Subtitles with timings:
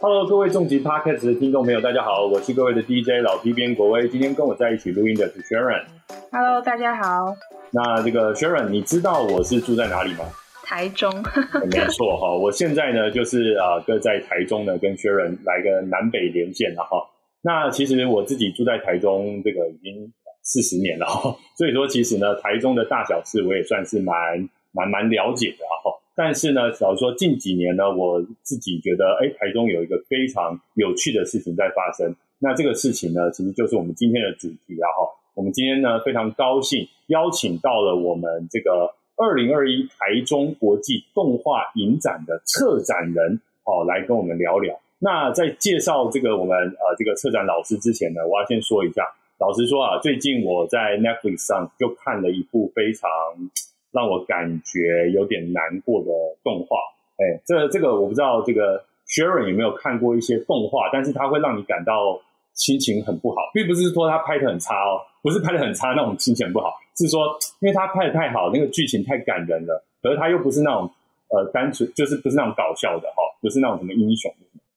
[0.00, 4.08] Hello，各位重疾 Podcast 的听众朋友，大家好，我是各位的 DJ 老 T 边国威。
[4.08, 5.84] 今天跟我在一起录音的是 Sharon。
[6.30, 7.34] Hello，大家好，
[7.72, 10.24] 那这个 Sharon，你知道我是住在哪里吗？
[10.62, 11.10] 台中。
[11.70, 17.10] 没错哈，我现在呢就是啊，跟在台中呢跟 Sharon 来个南北连线了哈。
[17.42, 20.12] 那其实我自己住在台中，这个已经
[20.42, 25.90] 四十年了哈，所以说其实呢，台中的大小事我也算是蛮蛮蛮了解的哈。
[26.14, 32.14] 但是呢，假如说近几年呢，我自己觉得，哎，台中有一个非常有趣的事情在发生。
[32.38, 35.08] 那这个事情呢，其实就是我们今天的主题啊哈。
[35.34, 44.78] 我们今天呢非常高兴邀请到了我们这个二零二一台中国际动画影展的策展人哦，来跟我们聊聊。
[45.00, 49.02] 那在介绍这个我们呃这个策展老师之前呢，我要先说一下，
[49.40, 53.10] 老实说啊，最近我在 Netflix 上就看了一部非常
[53.94, 56.10] 让我感觉有点难过的
[56.42, 56.76] 动画。
[57.16, 62.20] 哎，这这个我不知道这个 Sharon 有没有看过一些动画，但是它会让你感到
[62.54, 70.90] 心情很不好，并不是说它拍的很差哦，不是拍的很差那种心情不好，是说因为它拍的太好，那个剧情太感人了，可是它又不是那种
[71.28, 74.32] 呃单纯就是不是那种搞笑的哈、哦，不是那种什么英雄，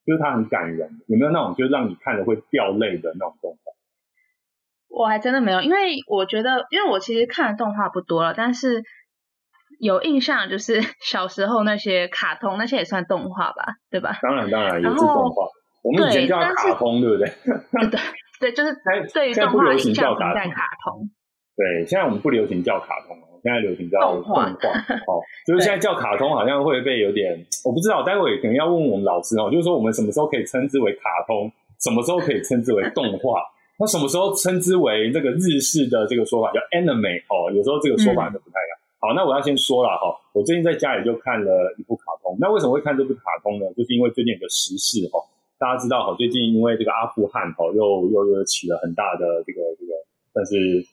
[0.06, 1.00] 就是它很感人。
[1.08, 3.72] 有没有那种就是让你看了会掉泪的那种动画？
[4.90, 8.82] 我还真的没有，因为我觉得，因为我其实看的动画不多了，但是
[9.78, 14.18] 有印象就是 小时候那些卡通，那些也算动画吧，对吧？
[14.22, 15.46] 当然当然也是动画，
[15.82, 17.28] 我们以前叫卡通，对不对？
[17.90, 18.00] 对
[18.40, 21.10] 对，就是现在对于现在不流动画印行叫卡通，象停在卡通。
[21.56, 27.34] 对，现在我们不流行叫卡通了，现在流行叫动动画哦，就是现在叫卡通好像会被有点，
[27.64, 33.42] 我不知道，待会可能要问问我们老师哦，就是说我们什么时候可以称之为卡通，什么时候可以称之为动画，
[33.78, 38.58] 那什么时候称之为这个日式的这个说法叫 anime 哦，有时候这个说法就不太。
[39.00, 43.66] 好，那我要先说了哈，我最近在家里就看了一部卡通，那为什么会看这部卡通呢？
[43.76, 45.22] 就是因为最近有个时事哈，
[45.58, 49.92] 大家知道哈，最近因为这个阿富汗哈，又又又起了很大的这个这个，
[50.34, 50.84] 但是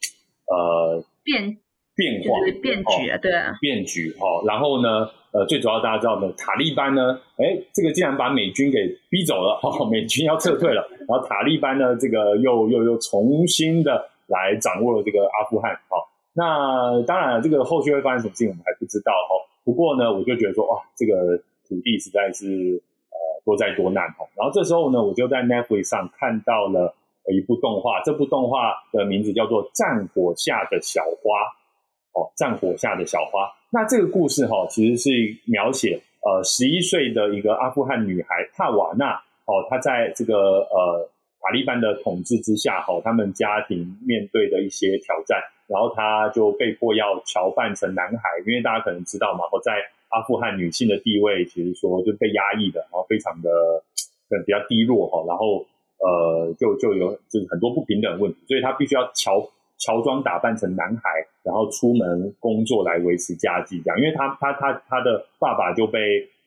[0.46, 1.58] 呃变
[1.96, 15.98] 变化就是变局啊，对啊，变局哈、然后呢，呃，最主要大家知道呢，塔利班呢，哎，这个竟然把美军给逼走了，哈、美军要撤退了，然后塔利班呢，这个又又又重新的来掌握了这个阿富汗，好、
[16.36, 21.38] 那当然了，这个后续会发生什么事情我们还不知道哈、不过呢，我就觉得说，哇，这个
[21.68, 26.94] 土地实在是呃多灾多难哈、然后这时候呢，我就在 Netflix 上看到了
[27.34, 31.10] 一部动画，这部动画的名字叫做《战火下的小花》。
[32.18, 33.52] 哦，战火下的小花。
[33.70, 35.10] 那这个故事哈、其实是
[35.48, 41.10] 描写呃十一岁的一个阿富汗女孩帕瓦娜哦，她在这个呃
[41.42, 49.74] 塔利班的统治之下哈、他们家庭面对的一些挑战，然后她就被迫要侨扮成男孩，因为大家可能知道嘛，我在
[50.10, 53.50] 阿富汗女性的地位其实说就被压抑的，然后非常的
[54.30, 55.66] 呃比较低落哈、然后
[56.00, 59.46] 呃就就有就是很多不平等问题，所以她必须要乔
[59.78, 61.10] 乔装打扮成男孩，
[61.44, 66.00] 然后出门工作来维持家计，这样，因为他他他他的爸爸就被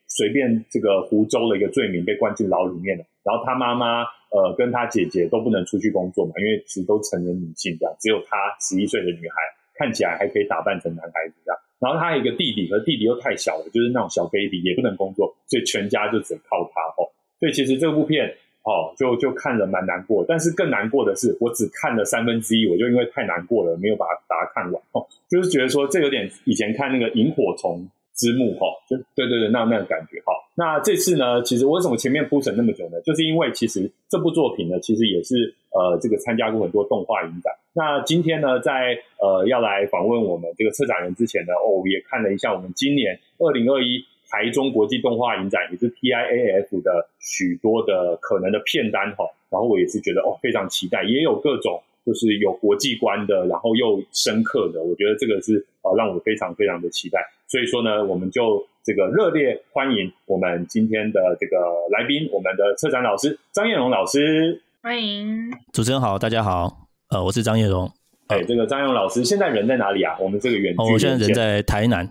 [0.07, 9.35] 随便这个胡诌了一个罪名被关进牢里面了，然后他妈妈呃跟他姐姐都不能出去工作嘛，因为其实都成年女性这样，只有他十一岁的女孩
[9.75, 17.07] 看起来还可以打扮成男孩子这样，然后他还有一个弟弟，可弟弟又太小了，就是那种小 baby 也不能工作，所以全家就只能靠他哦，
[17.39, 18.35] 所以其实这部片。
[18.61, 32.99] 哦，就就看了蛮难过，但是更难过的是，我只看了三分之一，我就因为太难过了，没有把它把它看完哦，就是觉得说这有点以前看那个萤火虫之幕哈、就对对对，那那个感觉哈、那这次呢，其实为什么前面铺陈那么久呢？
[33.05, 37.53] 就是因为其实这部作品呢，其实也是呃这个参加过很多动画影展。
[37.71, 57.19] 那今天呢，在呃要来访问我们这个策展人之前呢，哦，我也看了一下我们今年二零二一台中国际动画影展，也是 TIAF 的许多的可能的片单哈，然后我也是觉得哦非常期待，也有各种就是有国际观的，然后又深刻的，我觉得这个是呃让我非常非常的期待。
[57.49, 61.57] 所以说呢，我们就这个热烈欢迎我们今天的这个
[61.89, 64.61] 来宾，我们的策展老师张彦荣老师。
[64.83, 65.49] 欢迎。
[65.73, 67.91] 主持人好，大家好，呃，我是张叶荣，
[68.27, 70.15] 哎，这个张彦荣老师现在人在哪里啊？
[70.19, 72.07] 我们这个远距哦，我现在人在台南，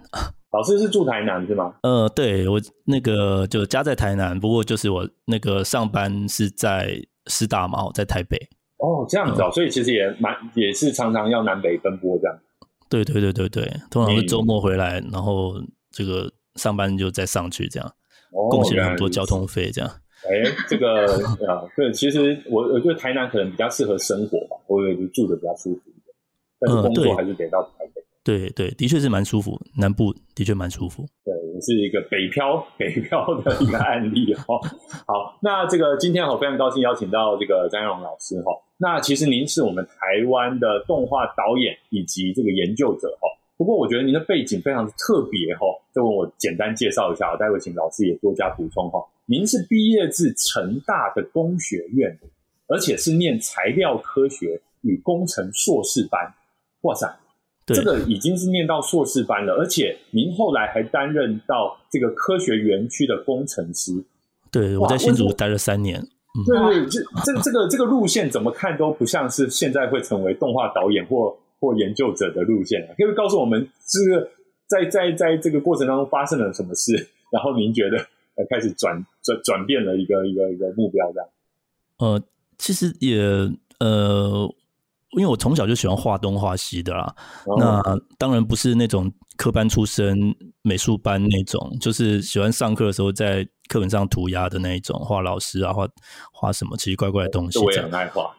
[0.50, 1.72] 老师是住台南是吗？
[1.84, 8.36] 呃，对我那个就家在台南，不过就是我那个上班是在师大嘛，我在台北，
[8.78, 12.36] 哦，这样子哦，所以其实也蛮也是常常要南北奔波这样。
[12.88, 15.54] 对对对对对，通常是嗯周末回来，然后
[15.90, 17.88] 这个上班就再上去，这样
[18.32, 19.24] 哦，贡献了很多交。
[19.26, 19.90] 通费，这样。
[20.24, 21.04] 哎， 这个
[21.46, 26.14] 啊，对，其实我我觉得台南可能比较适合生活吧，或者就住的比较舒服一点，
[26.58, 28.02] 但是嗯工作还是得到台北。
[28.24, 31.06] 对对，的确是蛮舒服，南部的确蛮舒服。
[31.24, 34.60] 对，也是一个北漂北漂的一个案例哦。
[35.06, 38.52] 好，那这个今天我非常高兴邀请到这个张荣老师哈。
[38.80, 43.26] 那其实您是我们台湾的动画导演以及这个研究者哦。
[43.56, 49.04] 不过我觉得您的背景非常的特别哈，就我简单介绍一下，待会请老师也多加补充哈。
[49.26, 52.16] 您是毕业自成大的工学院，
[52.68, 56.32] 而且是念材料科学与工程硕士班。
[56.82, 57.18] 哇塞，
[57.66, 64.04] 这个已经是念到硕士班了，而且您后来还担任到这个科学园区的工程师。
[64.52, 66.06] 对，我在新竹待了三年。
[66.46, 71.36] 对对，这这这个这个路线怎么看都不像是现在会成为动画导演或。
[71.60, 74.30] 或研究者的路线啊，可以告诉我们这个
[74.68, 77.08] 在在在这个过程当中发生了什么事？
[77.32, 77.98] 然后您觉得
[78.36, 81.28] 呃开始转转转变了一个一个一个目标这样？
[81.98, 82.22] 呃，
[82.58, 83.18] 其实也
[83.80, 84.48] 呃，
[85.16, 87.12] 因为我从小就喜欢画东画西的啦。
[87.58, 87.82] 那
[88.16, 90.16] 当然不是那种科班出身、
[90.62, 95.86] 美术班那种，就是喜欢上课的时候在课本上涂鸦的那一种，画老师啊，画
[96.32, 97.58] 画什么奇奇怪怪的东西。
[97.58, 98.34] 我也很爱画。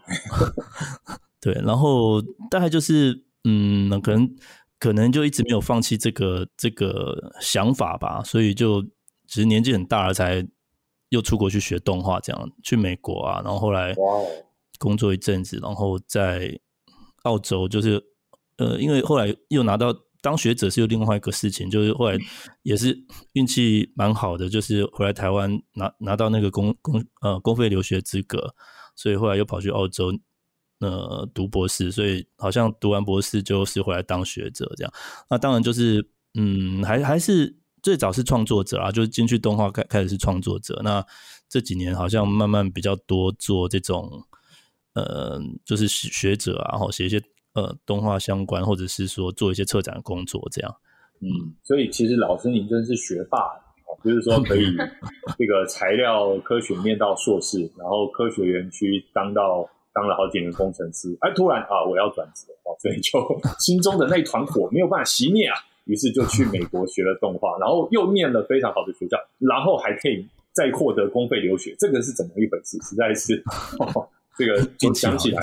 [1.39, 4.35] 对，然后大概就是，嗯，可能
[4.77, 8.81] 可能就一直没有放弃这个这个想法吧，所以就
[9.27, 10.45] 只是年纪很大了，才
[11.09, 13.95] 又出国去学动画，这样去美国啊，然后后来
[14.79, 16.59] 工作一阵子，然后在
[17.23, 18.03] 澳洲，就是
[18.57, 22.17] 呃，因为后来又拿到当学者是有另外一个事情，就是后来
[22.63, 22.97] 也是
[23.33, 28.53] 运气蛮好的，就是回来台湾拿拿到那个公公呃公费留学资格，
[28.95, 30.11] 所以后来又跑去澳洲。
[30.81, 34.93] 呃，读博士，所以好像读完博士就是回来当学者这样。
[35.29, 40.79] 那当然就是，嗯，还还是最早是创作者啊，就是进去动画开开始是创作者。
[40.81, 41.05] 那
[41.49, 44.23] 这几年好像慢慢比较多做这种，
[44.93, 47.21] 呃，就是学者啊，然后写一些
[47.61, 50.75] 呃动画相关，或者是说做一些策展工作这样。
[51.21, 51.27] 嗯，
[51.63, 53.51] 所以其实老师您真是学霸，
[54.03, 54.65] 就是说可以
[55.37, 59.69] 这个材料科学念到硕士，然后科学园区当到。
[59.91, 63.19] 当了好几年工程师，哎，突然啊，我要转职哦，所以就
[63.59, 72.77] 心中的那团火没有办法熄灭啊，于是就去美国学了动画，然后又念了非常好的学校，然后还可以再获得公费留学，这个是怎么一回事？
[72.83, 73.43] 实在是
[74.39, 74.65] 这个
[74.95, 75.41] 讲起来，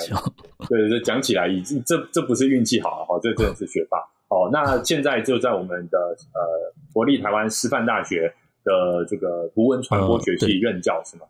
[0.67, 3.99] 对对，讲起来已经这这不是运气好了哈，这真的是学霸。
[4.29, 4.49] 哦。
[4.51, 5.99] 那现在就在我们的
[6.33, 8.33] 呃国立台湾师范大学
[8.65, 11.27] 的这个图文传播学系任教是吗？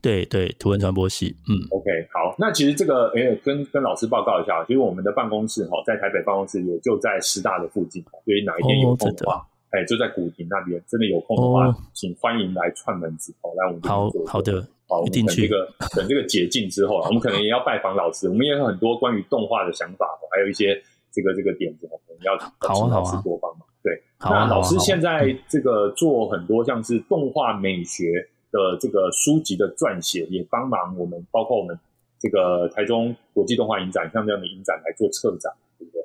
[0.00, 20.82] 对对，图文传播系，嗯，OK，好，那其实这个，哎，跟跟老师报告一下，其实我们的办公室哈，在台北办公室也就在师大的附近，所以哪一天有空的话，哎，就在古亭那边，真的有空的话，请欢迎来串门子哦，来我们好好的，好，我们等这个等这个解禁之后，我们可能也要拜访老师，我们也有很多关于动画的想法，还有一些
[21.12, 23.66] 这个这个点子，我们要请老师多帮忙。
[23.82, 28.28] 对，那老师现在这个做很多像是动画美学。
[28.50, 31.78] 的这个书籍的撰写也帮忙我们，包括我们
[32.18, 36.02] 这个台中国际动画影展像这样的影展来做策展，对不对？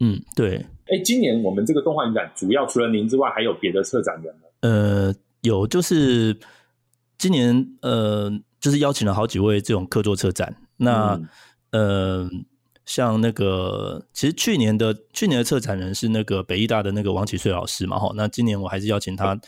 [0.00, 0.56] 嗯，对。
[0.88, 4.40] 哎，今年我们这个动画影展主要除了您之外，还有别的策展人吗？
[4.60, 6.36] 呃，有，就是
[7.18, 8.30] 今年呃，
[8.60, 10.56] 就是邀请了好几位这种客座车展。
[10.76, 11.20] 那
[11.70, 12.28] 呃，
[12.84, 18.12] 像那个，其实去年的去年的策展人是那个北艺大的那个王启岁老师嘛，哈。
[18.14, 19.38] 那今年我还是邀请他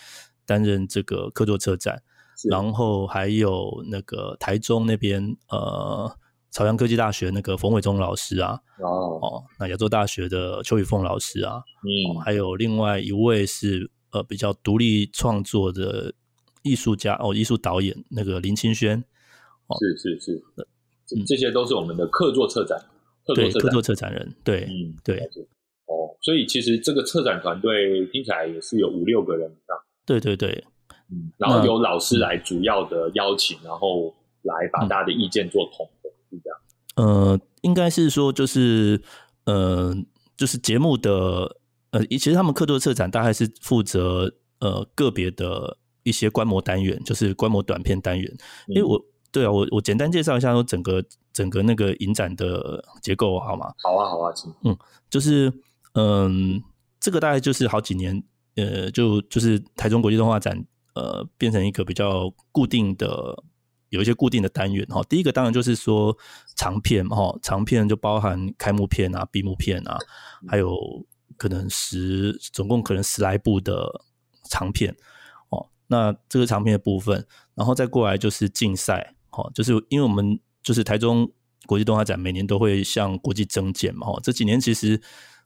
[0.46, 2.02] 担任这个客座车展。
[2.48, 6.08] 然后还有那个台中那边，呃，
[6.52, 16.14] 朝阳科技大学那个冯伟忠老师啊，哦，哦，那亚洲大学的邱宇凤老师啊，嗯，还有另外一位是呃比较独立创作的
[16.62, 19.02] 艺术家哦，艺术导演那个林清轩，
[19.66, 22.78] 哦，是是是，这些都是我们的客座策展，
[23.34, 24.12] 对，客座策展。
[24.12, 25.18] 人，对，嗯，对，
[25.86, 30.64] 哦，所以其实这个策展团队听起来也是有五六个人以上，对对对。
[31.10, 36.58] 嗯，然后由老师来主要的邀请，然后来把大家的意见做统合，是这样。
[36.96, 39.00] 呃，应该是说，就是
[39.46, 39.96] 呃，
[40.36, 41.56] 就是节目的
[41.92, 48.36] 呃，其实他们客座策展大概是负责呃个别的一些观摩单元，就是观摩短片单元。
[48.66, 49.00] 因为我
[49.30, 53.72] 对啊，我我简单介绍一下说整个整个那个影展的结构好吗？
[53.82, 54.52] 好啊，好啊，请。
[54.64, 54.76] 嗯，
[55.10, 55.52] 就是
[55.94, 56.62] 嗯，
[57.00, 58.22] 这个大概就是好几年，
[58.56, 60.64] 呃，就就是台中国际动画展。
[60.94, 63.40] 呃，变成一个比较固定的，
[63.90, 65.00] 有一些固定的单元哈。
[65.08, 66.16] 第一个当然就是说
[66.56, 69.96] 长片哈，长片就包含开幕片啊、闭幕片啊，
[70.48, 70.76] 还有
[71.36, 73.88] 可能十总共可能十来部的
[74.50, 74.96] 长片哦。
[75.88, 81.30] 那这个长片的部分，然后再过来就是竞赛哦，就是因为我们就是台中
[81.66, 84.20] 国际动画展每年都会向国际征件嘛哦。
[84.22, 85.00] 这几年其实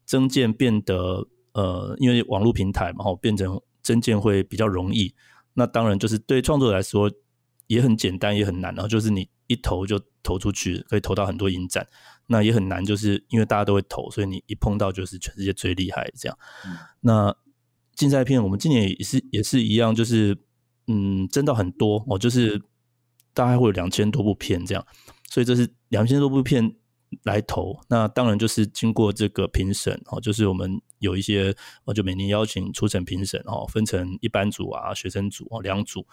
[0.05, 5.15] 增建变得呃，因为网络平台嘛，哦，变成增建会比较容易。
[5.55, 7.11] 那当然就是对创作者来说
[7.67, 8.75] 也很简单，也很难。
[8.75, 11.87] 然后就是你一投就投出去，可以投到很多影展。
[12.27, 16.39] 那也很难，就是因为大家都会投，所以你一碰到就是全世界最厉害这样。
[17.01, 17.37] 那
[18.03, 20.37] 竞赛片我们今年也是也是一样，就是
[20.89, 22.61] 嗯，增到很多哦，就是
[23.33, 24.85] 大概会有两千多部片这样。
[25.31, 26.75] 所以这是两千多部片
[27.23, 31.55] 来投，那当然就是经过这个评审哦，就是我们有一些
[31.85, 36.05] 哦，就每年邀请出审评审哦，分成一般组啊、学生组哦两组，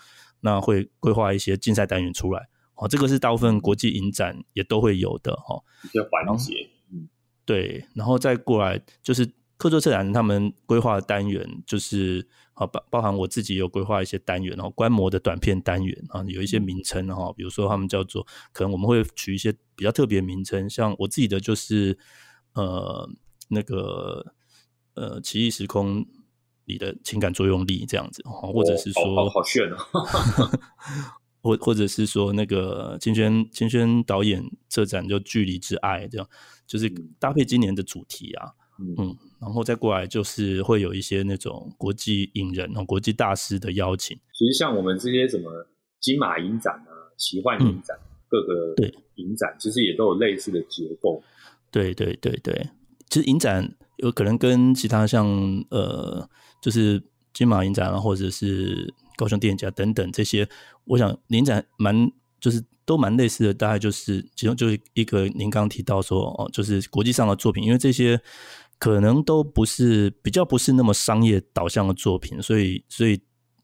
[0.41, 2.47] 那会规划一些竞赛单元出来。
[2.75, 7.09] 哦，这个是大部分国际影展也都会有的哦，一些环节，嗯，
[7.45, 9.25] 对，然后再过来就是
[9.59, 12.27] 客座策展他们规划的单元就是。
[12.59, 21.97] 啊，包包含我自己有规划一些单元，然后观摩的短片单元啊，有一些名称哈，比如说他们叫做，可能我们会取一些比较特别名称，像我自己的就是
[22.55, 23.09] 呃
[23.47, 24.33] 那个
[24.95, 26.05] 呃奇异时空
[26.65, 29.79] 里的情感作用力这样子，或者是说好炫哦，
[31.41, 36.29] 或或者是说那个金轩金轩导演策展就距离之爱这样，
[36.67, 38.51] 就是搭配今年的主题啊。
[38.97, 44.19] 嗯，然后再过来就是会有一些那种国际影人、哦国际大师的邀请。
[44.33, 45.65] 其实像我们这些什么
[46.01, 51.23] 金马影展啊、奇幻影展，各个对影展其实也都有类似的结构。
[51.71, 52.69] 对对对对，
[53.09, 55.25] 其实影展有可能跟其他像
[55.69, 56.29] 呃，
[56.61, 57.01] 就是
[57.33, 60.49] 金马影展啊，或者是高雄电影节等等这些，
[60.85, 63.53] 我想影展蛮就是都蛮类似的。
[63.53, 68.19] 大概就是其中就是一个您刚刚提到说哦，就是国际上的作品，因为这些。
[68.79, 73.21] 可能都不是比较不是那么商业导向的作品，所以所以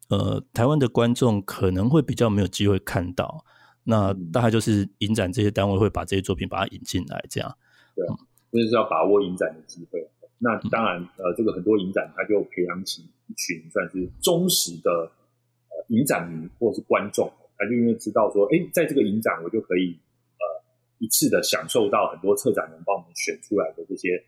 [0.10, 3.44] 呃，台湾的观众可能会比较没有机会看到。
[3.86, 7.58] 那大概就是影展这些单位会把这些作品把它引进来，这样。
[7.96, 8.06] 对，
[8.52, 10.06] 就是要把握影展的机会。
[10.38, 19.98] 那当然，呃，这个很多影展它就培养起一群算是忠实的呃影展迷或是观众，他就因为知道说，哎，在这个影展我就可以
[20.38, 20.44] 呃
[21.00, 24.22] 一次的享受到很多策展人帮我们选出来的这些。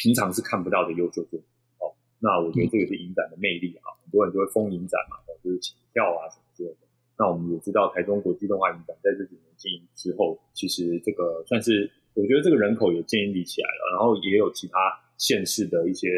[0.00, 1.42] 平常是看不到的优秀作品
[1.80, 1.90] 哦，
[2.20, 6.86] 那我觉得这个是影展的魅力啊，很多人就会封影展嘛，就是请票啊什么之类的。
[7.18, 14.78] 那我们也知道台中国际动画影展在这几年经营之后，其实这个算是我觉得这个人口也建立起来了，然后也有其他
[15.16, 16.08] 县市的一些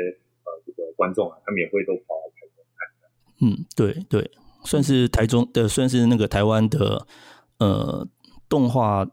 [0.44, 3.48] 呃这个观众啊，他们也会都跑来台中看。
[3.48, 4.30] 嗯，对对，
[4.66, 7.06] 算是台中的，算是那个台湾的
[7.58, 8.06] 呃
[8.46, 9.10] 动画。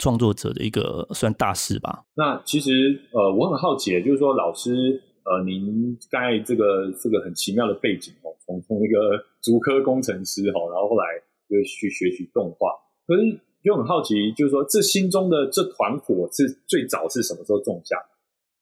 [0.00, 2.02] 创作者的一个算大事吧。
[2.14, 11.04] 那其实呃，我很好奇，就是说老师呃，您在这个这个很奇妙的背景哦，从从一个足科工程师哈，然后后来
[11.48, 12.70] 就去学习动画。
[13.06, 17.94] 可是就很好奇，就是说这心中的这团火是最早是什么时候种下？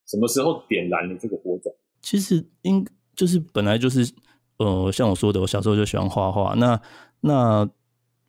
[0.05, 1.73] 什么时候点燃了这个火种？
[2.01, 4.11] 其实应就是本来就是
[4.57, 6.53] 呃，像我说的，我小时候就喜欢画画。
[6.55, 6.81] 那
[7.21, 7.69] 那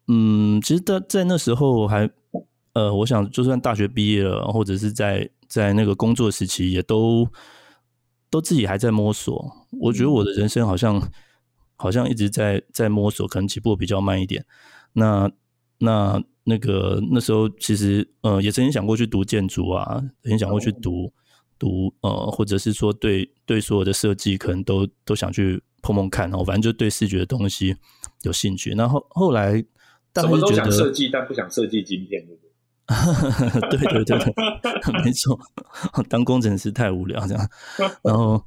[0.06, 2.08] 嗯，其实在在那时候还。
[2.72, 7.26] 呃，我想就算大学毕业了，或者是在在那个工作时期，也都
[8.30, 9.50] 都自己还在摸索。
[9.80, 11.02] 我觉得我的人生好像
[11.76, 14.44] 好像一直在在摸索，可能起步比较慢一点。
[14.92, 15.30] 那
[15.78, 21.12] 那那个那时候其实呃，也曾经想过去读建筑啊，很想过去读
[21.58, 26.28] 读呃，或者是说对对所有的设计，可能都都想去碰碰看。
[26.30, 27.74] 然后反正就对视觉的东西
[28.22, 28.70] 有兴趣。
[28.70, 29.54] 然后后来，
[30.14, 32.49] 什么都想设计，但不想设计晶片，对不对？
[33.70, 34.34] 对对对对，
[35.04, 35.38] 没错，
[36.08, 37.48] 当工程师太无聊这样。
[38.02, 38.44] 然后，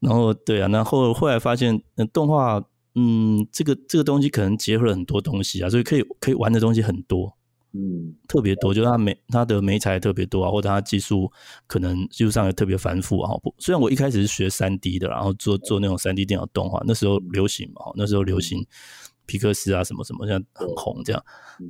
[0.00, 1.80] 然后对啊，然后后来发现，
[2.12, 2.60] 动画，
[2.96, 7.32] 嗯，这个这个东西可能结合了很多东西啊，所以可以可以玩的东西很多，
[7.74, 11.30] 嗯，特别多，就是它美它的美材特别多啊，或者它技术
[11.68, 13.32] 可能技术上也特别繁复啊。
[13.40, 18.66] 不，虽然我一开始是学三 D 的，然后做做那种三 D 电脑动画，那时候流行嘛，那时候流行。
[19.26, 21.24] 皮克斯啊，什么什么，像很红这样，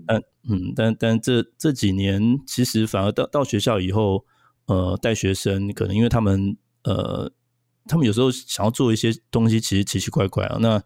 [0.06, 4.24] 但嗯，但但这这几年，其实反而到到学校以后，
[4.66, 7.32] 呃，带学生，可能因为他们呃，
[7.86, 10.82] 他们有时候想要做一些东西，其实奇奇怪怪啊，那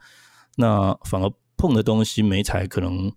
[0.56, 3.12] 那反而碰的东西没才可能，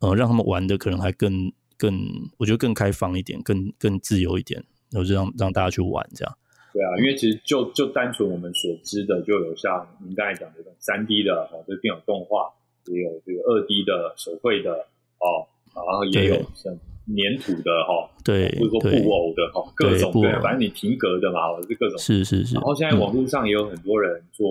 [0.00, 1.98] 呃，让他们玩的可能还更更，
[2.36, 6.38] 我觉得更开放一点，更更自由一点，然后就让让大家去玩这样。
[6.72, 12.52] 对啊，因为其实就就单纯我们所知的，就有像您刚才讲的这种三 D 的哦，这电脑动画。
[12.90, 14.70] 也有这个二 D 的手绘的
[15.18, 16.72] 哦，然后也有像
[17.08, 21.98] 粘土的哈，对，或者说布偶的哈，各种对，反正你皮革的嘛，是各种。
[21.98, 22.54] 是是是。
[22.54, 24.46] 然后现在网络上也有很多人做，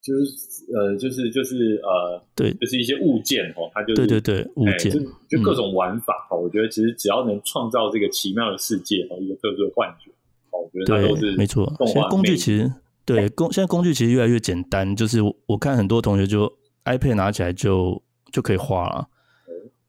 [0.00, 4.92] 就是呃，就是就是呃，对，就是一些物件哈，它就对对对物件，
[5.28, 6.36] 就各种玩法哈。
[6.36, 10.12] 我觉得其实只要能创造这个奇妙的世界和一个特殊的幻觉，
[10.52, 11.72] 哦，我觉得它都是没错。
[11.86, 12.72] 现在工具其实
[13.04, 16.52] 对工现在工具其实越来越简单，就是我看很多同学就
[16.84, 19.08] iPad 拿起来就就可以画了，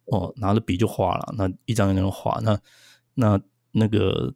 [0.05, 2.59] 哦，拿着笔就画了，那一张一张画，那
[3.15, 4.33] 那那个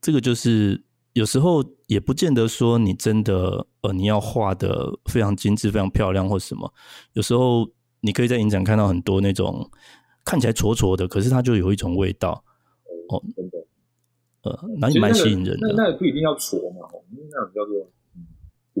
[0.00, 6.72] 这个就是有时候也不见得说你真的呃你要画的非常精致、非常漂亮或什么，
[7.12, 7.68] 有时候
[8.00, 9.70] 你可以在影展看到很多那种
[10.24, 12.44] 看起来挫挫的，可是它就有一种味道。
[13.08, 13.58] 哦，真的，
[14.42, 15.74] 呃，那也蛮吸引人的。
[15.74, 17.90] 那那不一定要挫嘛，那种叫做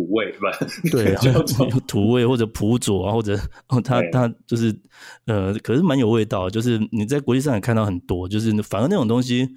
[0.06, 0.50] 土味，吧？
[0.90, 1.14] 对，
[1.86, 3.36] 土味或者普佐啊，或者
[3.68, 4.74] 哦，它它就是
[5.26, 6.48] 呃，可是蛮有味道。
[6.48, 9.48] 就是你在国际上也看到很多，就是反而那种东西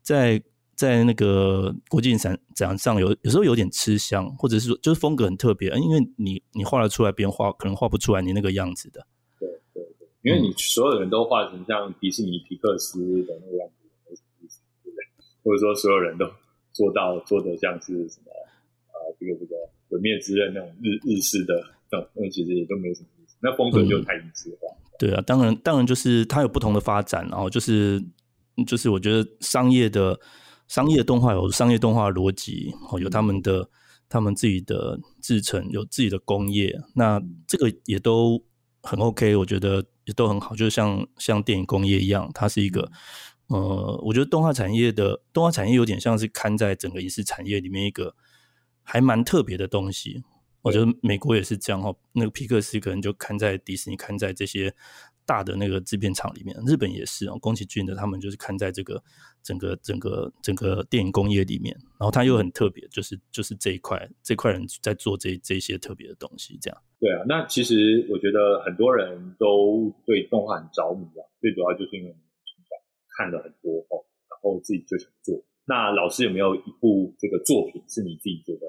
[0.00, 0.42] 在
[0.74, 9.06] 在那个国际展展上有有时候有点吃香，或者是说就是风格很特别，因为你你画得出来，别人画可能画不出来你那个样子的。
[9.38, 13.74] 对对对，因为你所有人都画成像迪士尼皮克斯的那个样子。
[15.42, 16.26] 或者说所有人都
[16.70, 18.30] 做到做的像是什么
[18.88, 19.56] 啊，这个这个
[19.90, 21.54] 毁灭之刃那种日日式的，
[21.90, 23.36] 那种，那其实也都没什么意思。
[23.42, 24.74] 那风格就太一致化。
[24.98, 28.02] 对啊，当然当然就是它有不同的发展，然后就是
[28.66, 30.18] 就是我觉得商业的
[30.68, 33.68] 商业动画有商业动画逻辑，哦，有他们的
[34.08, 38.42] 他们自己的制成，有自己的工业，那这个也都
[38.82, 42.90] 很 OK，我觉得也都很好，就像像电影工业一样，它是一个。
[43.48, 48.14] 呃，我觉得动画产业的动画产业有点像是看在整个影视产业里面一个
[48.82, 50.22] 还蛮特别的东西。
[50.62, 54.74] 我觉得美国也是这样哈，那个皮克斯可能就看在迪士尼，看在这些
[55.24, 56.54] 大的那个制片厂里面。
[56.66, 59.02] 日本也是啊，宫崎骏的他们就是看在这个
[59.42, 66.82] 整个整个整个电影工业里面，然后他又很特别，就是就是这一块这块人在做这这些特别的东西，这样。
[66.98, 72.14] 对啊，那其实我觉得很多人都对动画很着迷啊，最主要就是因为。
[73.18, 75.44] 看了很多哦，然后自己就想做。
[75.70, 78.66] 那老师有没有一部这个作品是你自己觉得，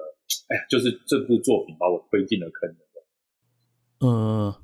[0.50, 4.06] 哎呀，就是这部作品把我推进了坑的？
[4.06, 4.56] 呃，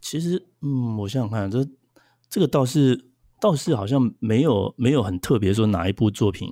[0.00, 1.68] 其实，嗯，我想想看，这
[2.30, 6.48] 这个倒是倒是好像没有没有很特别说哪一部作品。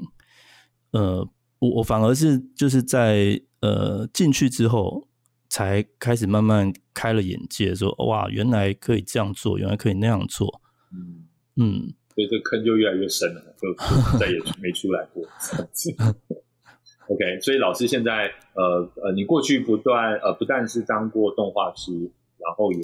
[0.91, 1.27] 呃，
[1.61, 5.09] 我我反而是就是在呃进去之后，
[5.49, 10.61] 才开始慢慢开了眼界，说哇，原来可以这样做，原来可以那样做。
[10.93, 11.95] 嗯嗯。
[12.21, 13.73] 所以这坑就越来越深了，就
[14.19, 15.25] 再也没出来过。
[17.09, 21.93] OK，所以老师现在呃呃，你过去不断呃不但是当过动画师，
[22.37, 22.83] 然后也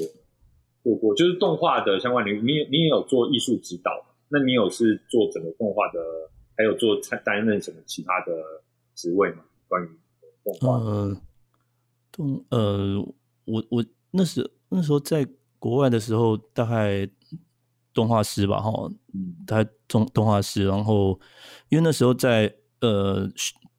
[0.83, 6.01] 做过就是动画的相关领域，你你也有做艺术指导，那你有是做整个动画的，
[6.57, 8.33] 还有做担任什么其他的
[8.94, 9.44] 职位吗？
[9.68, 9.88] 关于
[10.42, 10.79] 动画？
[10.79, 11.20] 呃，
[12.11, 13.07] 动呃，
[13.44, 15.27] 我我那时那时候在
[15.59, 17.07] 国外的时候，大概。
[17.96, 18.70] 动画师吧，哈，
[19.46, 21.18] 他动动画师，然后
[21.70, 23.26] 因为那时候在呃，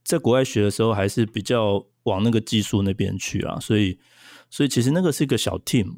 [0.04, 4.00] 在国外学的时候，还是比较往那个技术那边去啊，所以
[4.50, 5.94] 所以其实那个是一个小 team，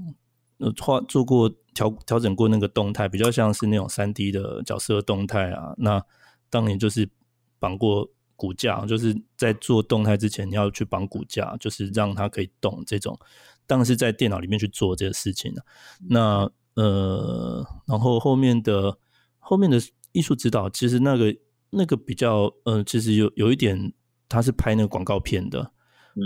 [0.57, 5.73] 呃，画做过调调整过那个动态，比较像是那种三 D 的角色动态啊。
[5.77, 6.03] 那
[6.49, 7.09] 当年就是
[7.57, 12.83] 绑过骨架，就是在做动态之前，你要去绑骨架，就是让它可以动。
[12.85, 13.17] 这种
[13.65, 15.63] 当然是在电脑里面去做这个事情的。
[16.09, 18.97] 那呃，然后后面的
[19.39, 19.77] 后面的
[20.13, 21.35] 艺术指导，其实那个
[21.71, 23.91] 那个比较，呃，其实有有一点，
[24.29, 25.71] 他是拍那个广告片的，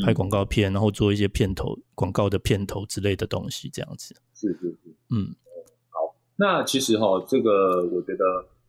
[0.06, 4.16] 拍广告片，然后做一些片头广告的片头之类的东西，这样子。
[4.36, 5.34] 是是是，嗯，
[5.90, 8.26] 好，那其实哈，这个我觉得，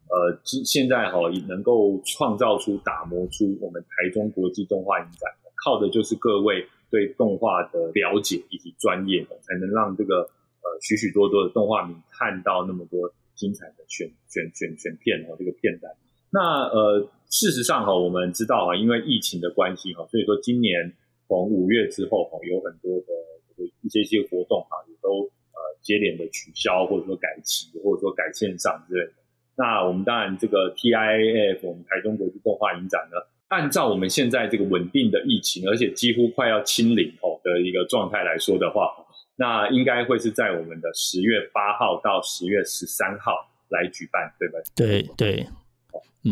[0.09, 5.31] 呃，现现在哈，能够创造出打磨出我们台中国际动画影展，
[5.65, 10.31] 靠的就是各位对动画的了解以及专业，才能让这个。
[10.65, 15.93] 呃，许许多多的动画迷看到那么多精彩的选选选选片哦，这个片段。
[16.31, 16.41] 那
[16.73, 20.91] 呃，事实上哈，我们知道啊，因为疫情的关系哈，所以说今年
[21.29, 23.07] 从五月之后哈，有很多的
[23.47, 25.21] 这个一些些活动哈，也都
[25.53, 29.13] 呃接连的取消，或者说改期，或者说改线上之类的。
[29.57, 39.04] 那我们当然这个 TIAF 我们台中国际动画影展呢，按照我们现在这个稳定的疫情，而且几乎快要清零哦的一个状态来说的话。
[39.37, 43.33] 那应该会是在我们的十月八号到十月十三号
[43.69, 44.57] 来举办，对不？
[44.77, 45.49] 对对。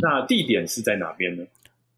[0.00, 1.44] 那地点是在哪边呢？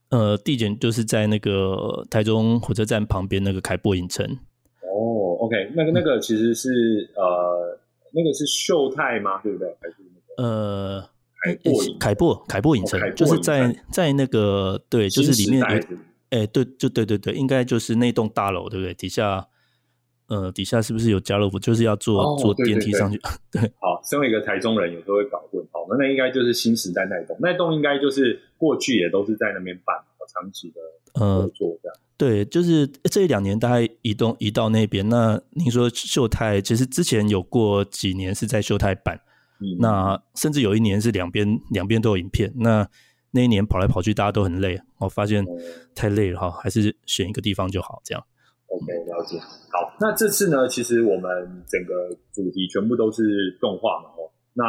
[0.08, 4.24] 呃，地点就是在那个台中火车站旁边那个凯博影城。
[4.80, 7.78] 哦，OK，那个那个其实是呃，
[8.12, 9.40] 那个是秀泰吗？
[9.42, 9.68] 对不对？
[9.80, 11.10] 还是那个呃，
[11.42, 15.62] 凯博凯博凯博影城，就是在在那个对，就是里面
[16.30, 18.94] 哎，对，就对对对，应该就是那栋大楼，对不对？
[18.94, 19.46] 底下。
[20.28, 21.58] 呃，底下是不是有家乐福？
[21.58, 23.20] 就是要坐坐电梯上去。
[23.50, 25.62] 对， 好，身为一个台中人，有时候会搞混。
[25.70, 29.96] 好，那那应该就是新时代那栋，那栋应该就是过去也都是在那边办，
[30.32, 31.96] 长期的合作这样。
[32.16, 35.06] 对，就是这一两年大概移动移到那边。
[35.08, 39.20] 那您说秀泰，其实之前有过几年是在秀泰办，
[39.78, 42.52] 那甚至有一年是两边两边都有影片。
[42.56, 42.88] 那
[43.32, 45.44] 那一年跑来跑去，大家都很累，我发现
[45.94, 48.00] 太累了哈，还是选一个地方就好。
[48.04, 48.24] 这样
[48.74, 49.38] ，OK，了解。
[49.70, 54.64] 好，那这次呢，其实我们整个主题全部都是动画嘛，哦，那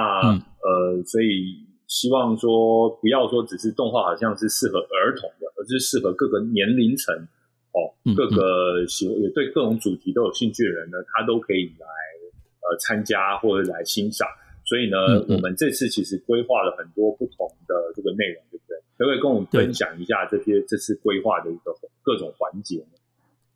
[0.62, 7.28] 呃，所以希望说不要说只是动画，好像是适合儿童的，而是适合各个年龄层。
[7.76, 11.86] 哦，各个喜也对各种主题都有兴趣的人呢，他都可以来
[12.64, 14.26] 呃参加或者来欣赏。
[14.64, 14.96] 所以呢，
[15.28, 18.78] 我们这次其实规划了很多不同的这个内容，对不对？
[18.98, 22.96] 可不可以跟我们分享一下这些这次规划的一个各种环节呢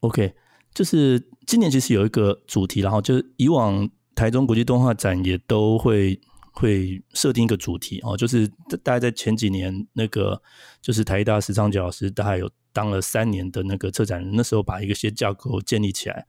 [0.02, 0.34] ？OK，
[0.74, 6.20] 就是今年其实有一个主题，然后就是以往台中国际动画展也都会
[6.54, 8.48] 会设定一个主题哦，就是
[8.84, 10.42] 大概在前几年那个
[10.82, 12.50] 就是台大时尚老师大概有。
[12.72, 16.24] 当了三年的那个策展人，那时候把一个些架构建立起来。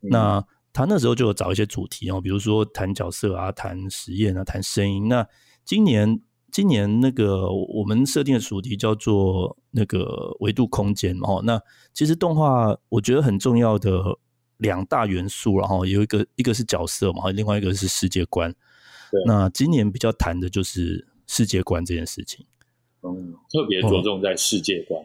[0.00, 5.08] 那他那时候就有找一些主题哦，比如说谈角色啊，谈实验啊，谈声音。
[5.08, 5.28] 那
[5.62, 6.18] 今年
[6.54, 11.42] 今年那个我们设定的主题叫做那个维度空间哦。
[11.42, 11.60] 那
[11.92, 14.00] 其实动画我觉得很重要的
[14.58, 18.54] 两大元素，然后有一个一个是角色嘛，另外一个是世界观。
[19.26, 22.46] 那今年比较谈的就是世界观这件事情。
[23.02, 25.04] 嗯，特别着重在世界观。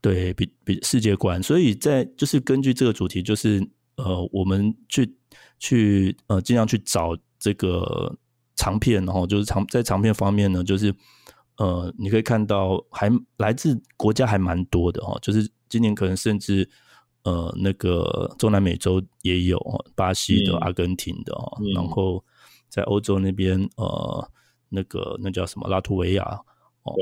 [0.00, 5.16] 对比比世界观，所以在就是根据这个主题，就是呃，我们去
[5.58, 8.16] 去呃，尽量去找这个
[8.56, 10.94] 长片，然后就是长在长片方面呢，就是
[11.56, 16.68] 呃，你可以看到还来自国家还蛮多的哈，就是今年可能甚至
[17.24, 19.58] 呃那个中南美洲也有，
[19.94, 22.24] 巴西的、阿根廷的哦，然后
[22.68, 24.30] 在欧洲那边呃
[24.68, 26.22] 那个那叫什么拉脱维亚
[26.82, 26.94] 哦，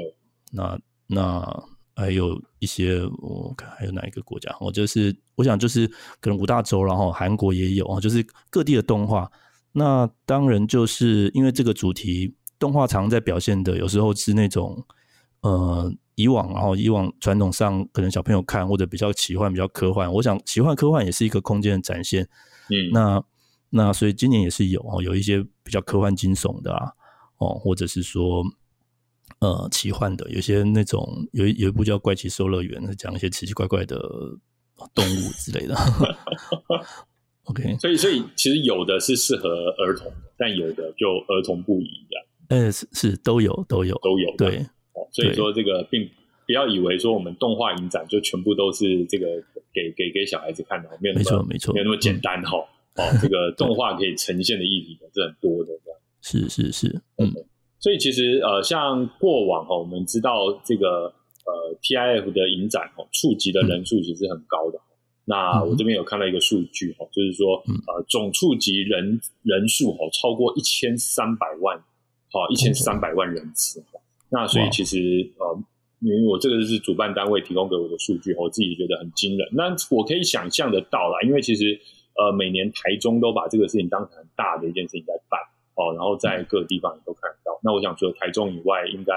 [0.51, 1.65] 那那。
[1.95, 4.57] 还有一些，我看还有哪一个国家？
[4.59, 5.87] 我就是我想，就是
[6.21, 9.31] 可能五大洲，然后韩国也有啊，就是各地的动画。
[9.73, 14.85] 那当然就是因为这个主题，动画常在表现的，有时候是那种
[15.41, 20.13] 呃以往，然后以往传统上可能小朋友看或者比较奇幻、比较科幻。
[20.13, 22.29] 我想奇幻科幻也是一个空间的展现。
[22.69, 23.25] 嗯，那
[23.71, 26.93] 那所以今年也是有哦，有一些比较科幻惊悚的啊，
[27.39, 28.43] 哦，或者是说。
[29.39, 33.99] 呃，奇幻的有些那种有有一部叫《怪奇兽乐园》，是讲一些奇奇怪怪的
[34.95, 35.75] 动物之类的。
[37.53, 42.25] OK，所以所以其实有的是适合儿童，但有的就儿童不宜这样。
[42.49, 44.57] 呃，是是都有都有都有对。
[44.95, 46.09] 哦所以说这个并
[46.47, 49.27] 不要以为说我们动画影展就全部都是这个
[49.73, 52.59] 给给给小孩子看的，没有没错没错，没有那么简单哈。
[52.97, 56.01] 哦，这个动画可以呈现的议题是很多的这样。
[56.21, 56.89] 是是是，
[57.19, 57.31] 嗯。
[57.79, 61.13] 所以其实呃，像过往哈，我们知道这个
[61.45, 64.79] 呃 TIF 的影展哈，触及的人数其实很高的。
[65.25, 67.57] 那我这边有看到一个数据哈，就是说
[67.87, 71.79] 呃，总触及人人数哈超过一千三百万，
[72.31, 73.85] 好一千三百万人次。
[74.31, 75.63] 那所以其实呃，
[76.01, 79.49] 因为我这个是主办单位提供给我的数据，我自己觉得很惊人。
[79.53, 81.79] 那我可以想象得到啦，因为其实
[82.17, 85.39] 呃，每年台中都把这个事情当成很大的一件事情在办。
[85.75, 87.59] 哦，然后在各个地方也都看得到。
[87.63, 89.15] 那我想，除了台中以外，应该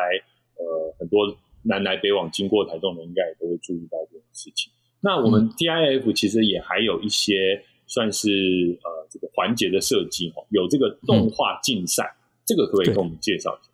[0.55, 4.71] 呃很多南来北往经过台中的，应该也都会注意到这件事情。
[5.05, 8.27] 那我们 DIF 其实也还有一些算是
[8.83, 13.71] 呃这个环节的设计哦，有这个动画竞赛，这个可以跟我们介绍一下。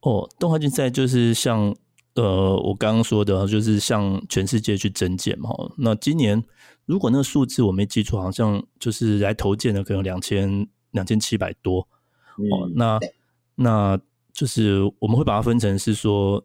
[0.00, 1.76] 哦，动画竞赛就是像
[2.14, 5.50] 呃我刚刚说的，就是向全世界去征件嘛。
[5.76, 6.42] 那今年
[6.86, 11.80] 如果那个数字我没记错，好像就是来投件的可能两千两千七百多。
[12.50, 12.98] 哦，那
[13.54, 14.00] 那
[14.32, 16.42] 就是我们会把它分成是说，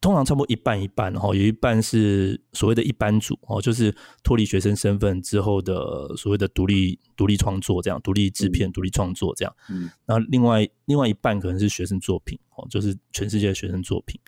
[0.00, 9.54] 通常差不多一半一半哈，有一半是所谓的一般组哦，就是脱离学生身份之后的所谓的独立独立创作这样，独立制片、独立创作这样。
[9.68, 14.18] 嗯，那另外另外一半可能是学生作品哦，就是全世界的学生作品。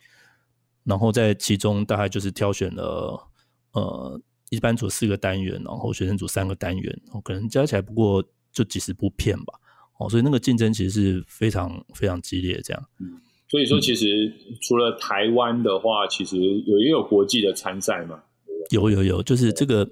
[0.85, 3.29] 然后在其中大概就是挑选了
[3.73, 9.55] 呃一般组四个单元，然后学生组三个单元，可能加起来不过就几十部片吧。
[9.99, 12.85] 哦，所以那个竞争其实是非常非常激烈，这样。
[12.99, 13.21] 嗯，
[13.53, 18.23] 所以说其实除了台湾的话，其实有也有国际的参赛嘛。
[18.71, 19.87] 有有有，就是这个，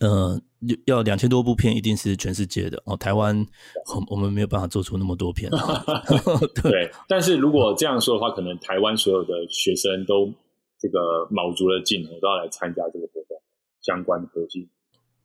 [0.00, 0.40] 呃，
[0.84, 2.96] 要两千多部片，一定是全世界的哦。
[2.96, 3.46] 台湾，
[3.94, 5.48] 我我们没有办法做出那么多片。
[6.60, 10.32] 对，但是如果这样说的话，可能台湾所有的学生都
[10.80, 13.40] 这个卯足了劲，都要来参加这个活动
[13.80, 14.68] 相关的科技。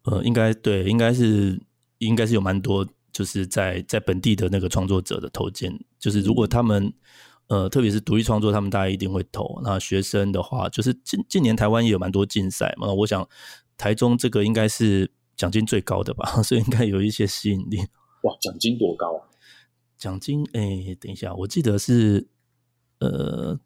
[0.04, 1.60] 呃，应该对，应该是
[1.98, 2.88] 应该是有蛮多。
[3.14, 6.94] 就是在在本地的那个创作者的投件，就是如果他们
[7.52, 9.60] 呃，特别是独立创作，他们大家一定会投。
[9.62, 12.88] 那学生的话，就是近近年台湾也有蛮多竞赛嘛。
[12.94, 13.28] 我想
[13.78, 17.80] 台中这个应该是奖金最高的吧， 所以应该有一些吸引力。
[18.24, 19.28] 哇，奖金多高啊？
[19.98, 22.30] 奖金哎，等一下，我记得是
[23.02, 23.60] 呃，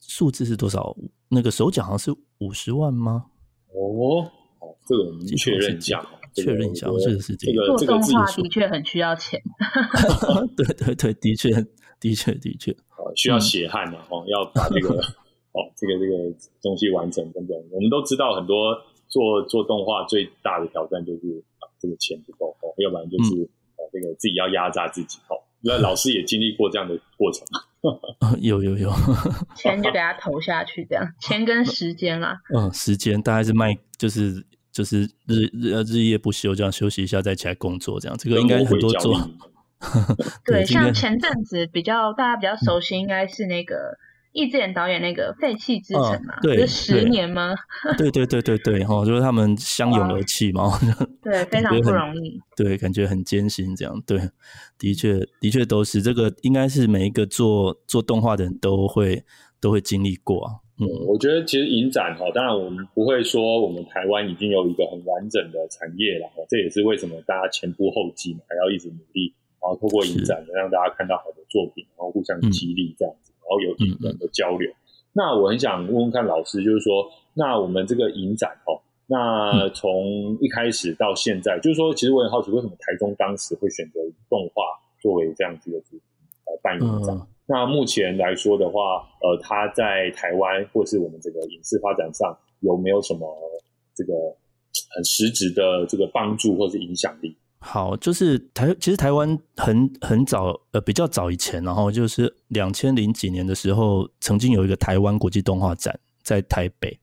[0.00, 0.96] 数字是多少？
[1.28, 3.26] 那个首奖好像是五十万吗？
[3.74, 4.22] 哦，
[4.58, 6.02] 好，这个我们确认一下。
[6.34, 9.42] 确认一下，这个是这个做动画的确很需要钱。
[10.56, 11.50] 对对对，的确
[12.00, 12.74] 的确的确，
[13.16, 14.94] 需要血汗的哦，要把 这个
[15.52, 17.56] 哦这个这个东西完成等等。
[17.70, 18.74] 我们都知道，很多
[19.08, 21.42] 做做动画最大的挑战就是
[21.80, 23.42] 这个钱不够哦，要不然就是
[23.76, 25.36] 哦这个自己要压榨自己哦。
[25.60, 27.44] 那老师也经历过这样的过程
[28.40, 28.90] 有有有，
[29.56, 32.40] 钱就给他投下去，这样钱跟时间啦。
[32.54, 34.44] 嗯，时间大概是卖就是。
[34.70, 39.12] 就是日日日夜不休，这样休息一下再起来工作，这样这个应该很多做。
[40.44, 43.96] 对，像前阵子比较大家比较熟悉，应该是那个
[44.32, 47.54] 易智言导演那个《废弃之城》嘛，对，十年吗？
[47.96, 50.70] 对对对对对，哈，就是他们相拥而泣嘛，
[51.22, 54.18] 对， 非常不容易，对，感觉很艰辛，这样，对，
[54.78, 59.24] 的确的确都是这个，应该是每一个做做动画的人都会
[59.60, 60.52] 都会经历过啊。
[60.80, 74.70] 嗯，我觉得其实影展哈，当然我们不会说我们台湾已经有一个很完整的产业了，这也是为什么大家前仆后继嘛，还要一直努力，然后透过影展让大家看到好的作品，然后互相激励这样子，然后有影人的交流。
[75.12, 84.62] 那我很想问问看老师，就是说，那我们这个影展哦，那从一开始到现在，就是说，其实我很好奇，为什么台中当时会选择动画
[85.00, 86.02] 作为这样子的主题
[86.46, 87.26] 来办影展？
[87.46, 93.26] 那目前来说的话，呃，他在台湾或是我们这个影视发展上有没有什么
[93.96, 94.12] 这个
[94.94, 97.34] 很实质的这个帮助或是影响力？
[97.58, 106.98] 好，就是台其实台湾很很早呃比较早以前，然后就是两千零几年的时候，曾经有一个台湾国际动画展在台北。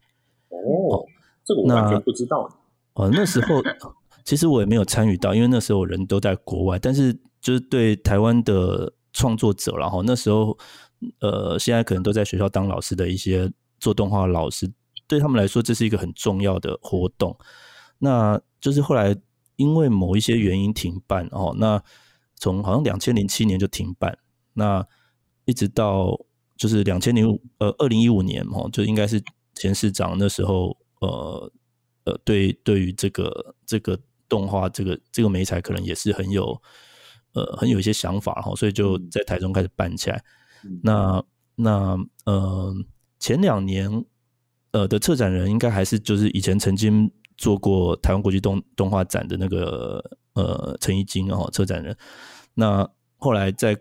[0.49, 1.05] 哦，
[1.43, 2.49] 这个我完全不知道。
[2.93, 3.61] 哦，那时候
[4.23, 8.91] 其实我也没有参与到，因为那时候人都在国外，但是就是对台湾的。
[9.17, 10.57] 创作者，然后那时候，
[11.21, 14.69] 呃，现在可能都在学校当老师的一些做动画老师，
[15.07, 17.33] 对他们来说，这是一个很重要的活动。
[17.97, 19.15] 那就是后来
[19.55, 21.81] 因为某一些原因停办哦，那
[22.35, 24.17] 从好像两千零七年就停办，
[24.53, 24.85] 那
[25.45, 26.19] 一直到
[26.57, 29.23] 就是两千零五呃二零一五年哦，就应该是
[29.55, 31.51] 前市长那时候，呃
[32.05, 36.61] 呃，对对于这个这个动画这个这个美彩，可能也是很有。
[37.33, 40.23] 呃，很有一些想法哈，所以就在台中开始办起来。
[40.81, 41.21] 那
[41.55, 42.73] 那呃，
[43.19, 44.05] 前两年
[44.71, 51.95] 呃的策展人应该还是就是以前曾经做过台湾国际动动画展的那个呃陈怡金哦，策展人。
[52.53, 53.77] 那后来在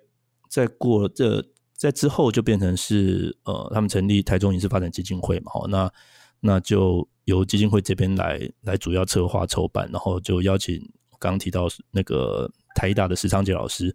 [0.49, 5.93] 在过这在之后就变成是呃，他们成立台中影视发展基金会嘛，那
[6.41, 10.79] 那就由基金会这边来来主要策划筹办，然后就邀请
[11.19, 12.51] 刚刚提到那个。
[12.77, 13.95] 台大的石昌杰老师，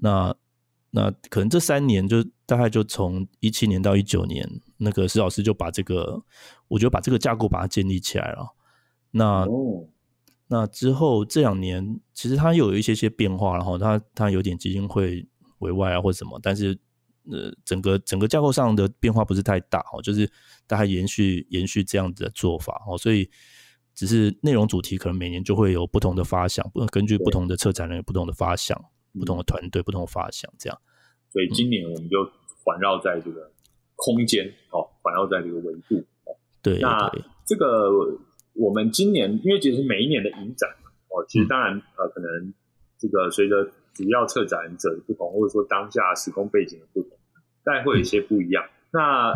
[0.00, 0.34] 那
[0.90, 4.44] 那可能这三年就大概就从一七年到一九年，
[4.78, 6.20] 那个石老师就把这个，
[6.66, 8.52] 我觉得把这个架构把它建立起来了。
[9.10, 9.46] 那
[10.48, 15.26] 那之后这两年，其实它又有一些些变化，然后它它有点基金会
[15.58, 16.78] 委外啊或者什么，但是
[17.30, 20.30] 呃整个整个架构上的变化不是太大哦，就是
[20.66, 23.30] 大概延续延续这样子的做法哦，所以。
[23.92, 30.80] 只是内容主题可能每年就会有不同的发想，不根据不同的策展人有不同的发想，不同的团队不同的发想，这样。
[31.28, 32.16] 所以今年我们就
[32.64, 33.52] 环绕在这个
[33.96, 36.02] 空间，哦，环绕在这个维度。
[36.62, 37.12] 对，那
[37.44, 37.90] 这个
[38.60, 40.68] 我们今年因为其实每一年的影展，
[41.08, 42.52] 哦，其实当然呃，可能
[42.98, 47.18] 这个随着主要策展者的不同，或者说当下时空背景的不同，
[47.64, 48.64] 但会有一些不一样。
[48.92, 49.34] 那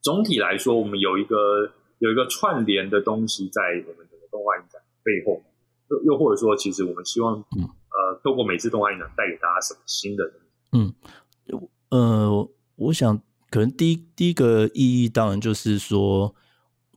[0.00, 1.72] 总体来说，我们有一个。
[2.00, 5.42] 有一个串联的东西在我们整个动画影展背后，
[5.90, 10.22] 又又或者说，其实我们希望，呃，透过每次动画影展带给大家什么新的？
[10.70, 10.94] 嗯，
[11.90, 13.20] 呃，我想
[13.50, 16.32] 可能第一第一个意义当然就是说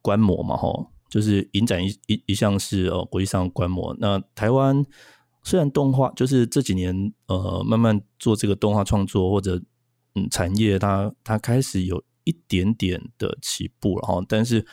[0.03, 0.69] 观摩嘛，哈，
[1.11, 3.95] 就是影展一一一向是哦国际上观摩。
[3.99, 4.83] 那台湾
[5.43, 9.61] 虽然动画就是这几年呃慢慢做这个动画创作或者
[10.15, 12.03] 嗯产业，它它开始有。
[12.23, 14.63] 一点点的起步，然后，但是，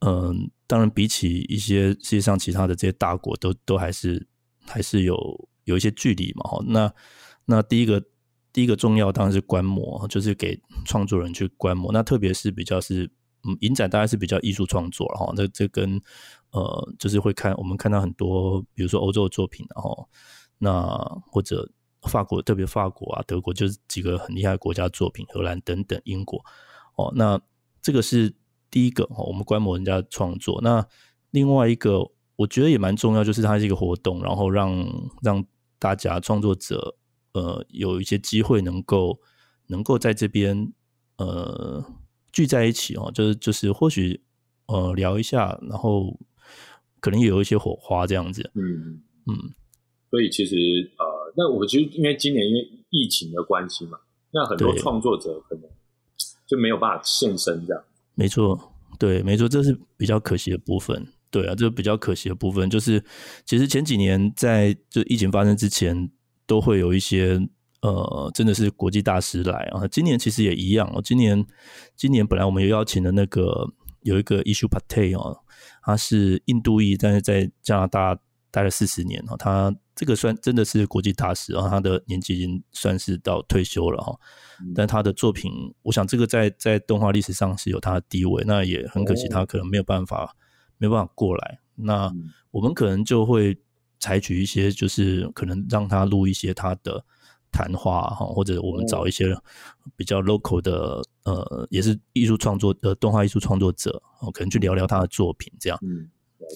[0.00, 4.26] 嗯，当然，比起一些世界上其他的这些大国，都都还是
[4.66, 6.60] 还是有有一些距离嘛，哈。
[6.66, 6.92] 那
[7.44, 8.02] 那第一个
[8.52, 11.92] 第一个重要当然是观摩，就是给创作人去观摩。
[11.92, 13.08] 那特别是比较是
[13.44, 15.32] 嗯，影展大概是比较艺术创作，哈。
[15.36, 16.00] 那这跟
[16.52, 20.08] 呃，就是会看我们看到很多，比如说欧洲的作品，然后
[20.58, 20.82] 那
[21.30, 21.70] 或者
[22.02, 26.44] 法国，特别法国啊、德国，就是几个很厉害的国家作品，荷兰等等，英国
[26.96, 27.12] 哦。
[27.14, 27.40] 那
[27.80, 28.34] 这个是
[28.70, 30.60] 第一个哦，我们观摩人家创作。
[30.62, 30.86] 那
[31.30, 34.86] 另外一个，我觉得也蛮重要，就是它是一个活动，然后让
[35.22, 35.44] 让
[35.78, 36.96] 大家创作者
[37.32, 39.18] 呃有一些机会能够
[39.68, 40.72] 能够在这边
[41.16, 41.84] 呃
[42.32, 44.20] 聚在一起哦，就是就是或许
[44.66, 46.18] 呃聊一下，然后
[47.00, 48.50] 可能也有一些火花这样子。
[48.54, 49.54] 嗯嗯，
[50.10, 50.56] 所以其实
[50.98, 53.98] 呃，那我其实因为今年因为疫情的关系嘛，
[54.32, 55.64] 那很多创作者可能
[56.46, 57.82] 就没有办法现身这样。
[58.14, 61.06] 没错，对，没错，这是比较可惜的部分。
[61.30, 63.02] 对啊，这是比较可惜的部分，就是
[63.44, 66.10] 其实前几年在就疫情发生之前，
[66.44, 67.40] 都会有一些
[67.82, 69.86] 呃，真的是国际大师来啊。
[69.88, 71.00] 今年其实也一样哦。
[71.02, 71.44] 今年
[71.96, 73.66] 今年本来我们有邀请的那个
[74.02, 75.38] 有一个 Issue Pate 哦，
[75.82, 78.18] 他是印度裔，但是在加拿大
[78.50, 84.18] 待了四十年哦，他这个算真的是国际大师，然后他的年纪已经算是到退休了哈。
[84.74, 90.36] 但他的作品，我想这个在在动画历史上是有他的地位，那也很可惜，他可能没有办法
[90.76, 91.60] 没有办法过来。
[91.76, 93.56] 那嗯我们可能就会
[94.00, 97.04] 采取一些，就是可能让他录一些他的
[97.52, 99.34] 谈话哈，或者我们找一些
[99.96, 106.08] 比较 local 的呃，也是艺术创作呃动画艺术创作者，哦，可能去聊聊他的作品，这样嗯，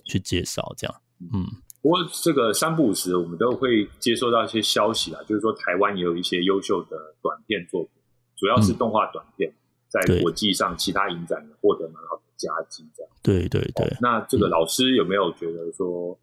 [0.04, 1.46] 去介绍，这样，嗯，
[1.83, 7.92] 不过这个三不五时，我们都会接收到一些消息啦，就是说台湾也有一些优秀的短片作品，
[8.37, 9.52] 主要是动画短片，
[9.88, 10.22] 在对。
[10.22, 13.12] 国际上其他影展也获得蛮好的佳绩，这样。
[13.22, 13.96] 对对对。
[14.00, 16.16] 那这个老师有没有觉得说，呃，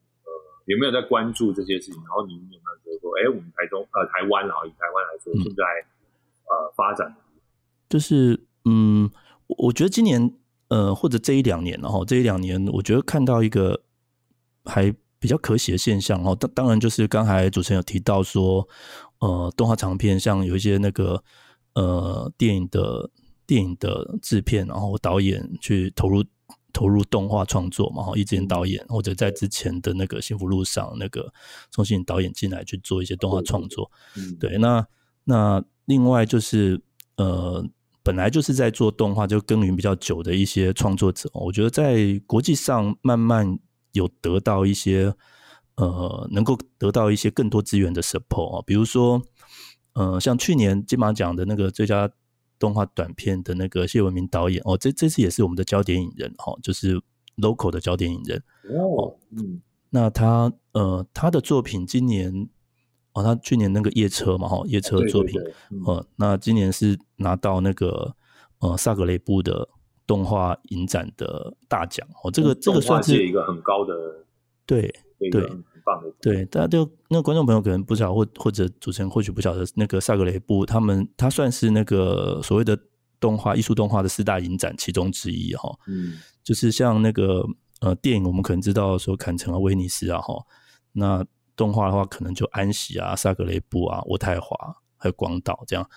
[0.65, 1.95] 有没有在关注这些事情？
[2.03, 5.63] 然后你有没有觉得说，哎，我们台中呃台湾啊，以台湾来说，嗯现在
[6.45, 7.15] 呃发展
[7.89, 9.09] 就是嗯，
[9.47, 10.33] 我我觉得今年
[10.69, 13.81] 呃，或者这一两年，然后这一两年，我觉得看到一个
[14.63, 16.33] 还比较可喜的现象哦。
[16.39, 18.65] 当当然就是刚才主持人有提到说，
[19.19, 21.21] 呃，动画长片像有一些那个
[21.73, 23.09] 呃电影的
[23.45, 26.23] 电影的制片，然后导演去投入
[26.73, 31.31] 投入动画创作嘛，哈，一之前导演或者在之前的那个幸福路上那个
[31.69, 34.85] 钟欣导演进来去做一些动画创作，嗯，对，那
[35.23, 36.81] 那另外就是
[37.17, 37.65] 呃，
[38.03, 43.59] 本来就是在做动画就耕耘比较久的一些创作者，我觉得在国际上慢慢
[43.91, 45.13] 有得到一些
[45.75, 49.21] 呃，能够得到一些更多资源的 support 啊，比如说
[49.93, 52.09] 呃，像去年金马奖的那个最佳
[52.61, 57.01] 动画短片的那个谢文明导演哦，这这次也是我们的焦点影人哦，就是
[57.37, 58.37] local 的焦点影人。
[58.69, 62.47] 哦，嗯，那他呃，他的作品今年
[63.13, 65.41] 哦，他去年那个夜车嘛，哈，夜车的作品，
[65.87, 68.15] 呃，那今年是拿到那个
[68.59, 69.67] 呃萨格雷布的
[70.05, 74.23] 动画影展的大奖哦，这个这个算是界一个很高的
[74.67, 75.41] 对对
[75.85, 82.77] 棒的对，大家就那个观众朋友可能不晓得，或或者主持人或许不晓得，那个萨格雷布他们他算是那个所谓的
[83.19, 86.13] 动画艺术动画的四大影展其中之一哈、嗯
[86.43, 87.45] 就是像那个
[87.81, 90.33] 呃电影，我们可能知道说坎城啊、威尼斯啊哈，
[90.91, 91.23] 那
[91.55, 94.57] 动画的话可能就安息啊、萨格雷布啊、渥太华
[94.97, 95.87] 还有广岛这样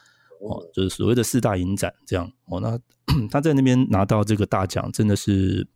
[0.43, 2.61] 哦，就是所谓的四大影展这样哦。
[2.61, 2.79] 那
[3.31, 5.67] 他在那边拿到这个大奖，真的是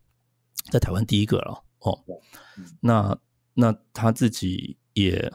[0.71, 1.97] 在台湾第一个了哦。
[2.81, 3.17] 那
[3.59, 5.31] 那他自己也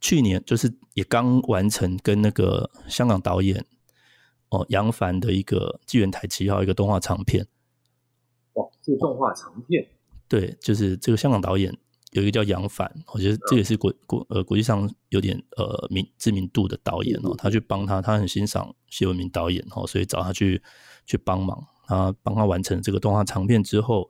[0.00, 3.64] 去年就是也刚完成跟那个香港导演
[4.50, 7.46] 哦杨凡的一个《纪元台七号》一个动画长片。
[8.54, 9.84] 哇，这个动画长片，
[10.28, 11.76] 对，就是这个香港导演
[12.12, 20.62] 有一个叫杨凡，我觉得这也是国国呃国际上有点呃名知名度的导演哦，他去帮他，他很欣赏谢文明导演哦，所以找他去
[21.04, 24.08] 去帮忙，他帮他完成这个动画长片之后，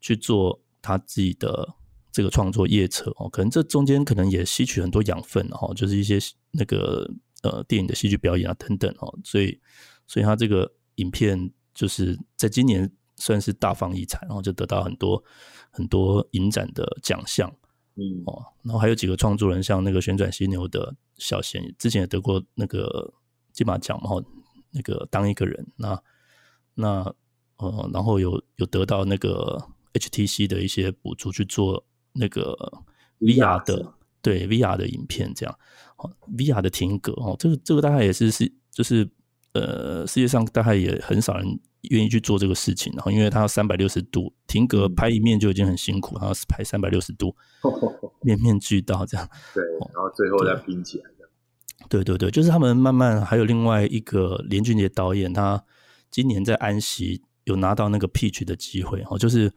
[0.00, 1.76] 去做他自己的
[2.10, 6.18] 这个创作夜车哦，可能这中间可能也吸取很多养分哦，就是一些
[6.50, 7.08] 那个
[7.42, 9.60] 呃电影的戏剧表演啊等等哦，所以
[10.06, 15.22] 所以他这个影片就是在今年算是大放异彩，然后就得到很多
[15.70, 17.48] 很多影展的奖项
[17.96, 18.44] 嗯，哦。
[18.62, 23.12] 然后还有几个创作人，像那个旋转犀牛的小贤，之前也得过那个
[23.52, 24.10] 金马奖嘛，
[24.70, 26.02] 那个当一个人，那
[26.74, 27.14] 那
[27.56, 29.60] 呃，然后有有得到那个
[29.94, 31.84] HTC 的一些补助去做
[32.18, 32.56] 那个
[33.20, 35.58] VR 的对 VR 的影片，这样。
[35.96, 39.08] 哦，VR 的停格哦，这个这个大概也是是就是
[39.52, 41.58] 呃，世界上大概也很少人
[41.90, 44.94] 愿意去做这个事情，然后因为它要三百六十度停格嗯。
[44.94, 47.34] 拍一面就已经很辛苦，然后拍三百六十度
[48.22, 49.28] 面面俱到这样。
[49.54, 49.64] 对，
[49.94, 51.30] 然后最后再拼起来这样，
[51.88, 55.64] 对对对，就是他们慢慢还有另外一个连俊杰导演，他
[56.12, 59.52] 今年在安息有拿到那个 Peach 的机会哦，就是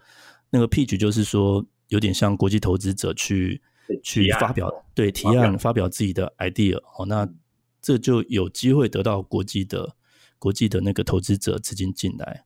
[0.50, 3.62] 那个 Peach 就是说有点像国际投资者去
[4.04, 7.30] 去发表对提案发表自己的 idea 哦，那
[7.82, 9.96] 这就有机会得到国际的
[10.38, 12.44] 国际的那个投资者资金进来，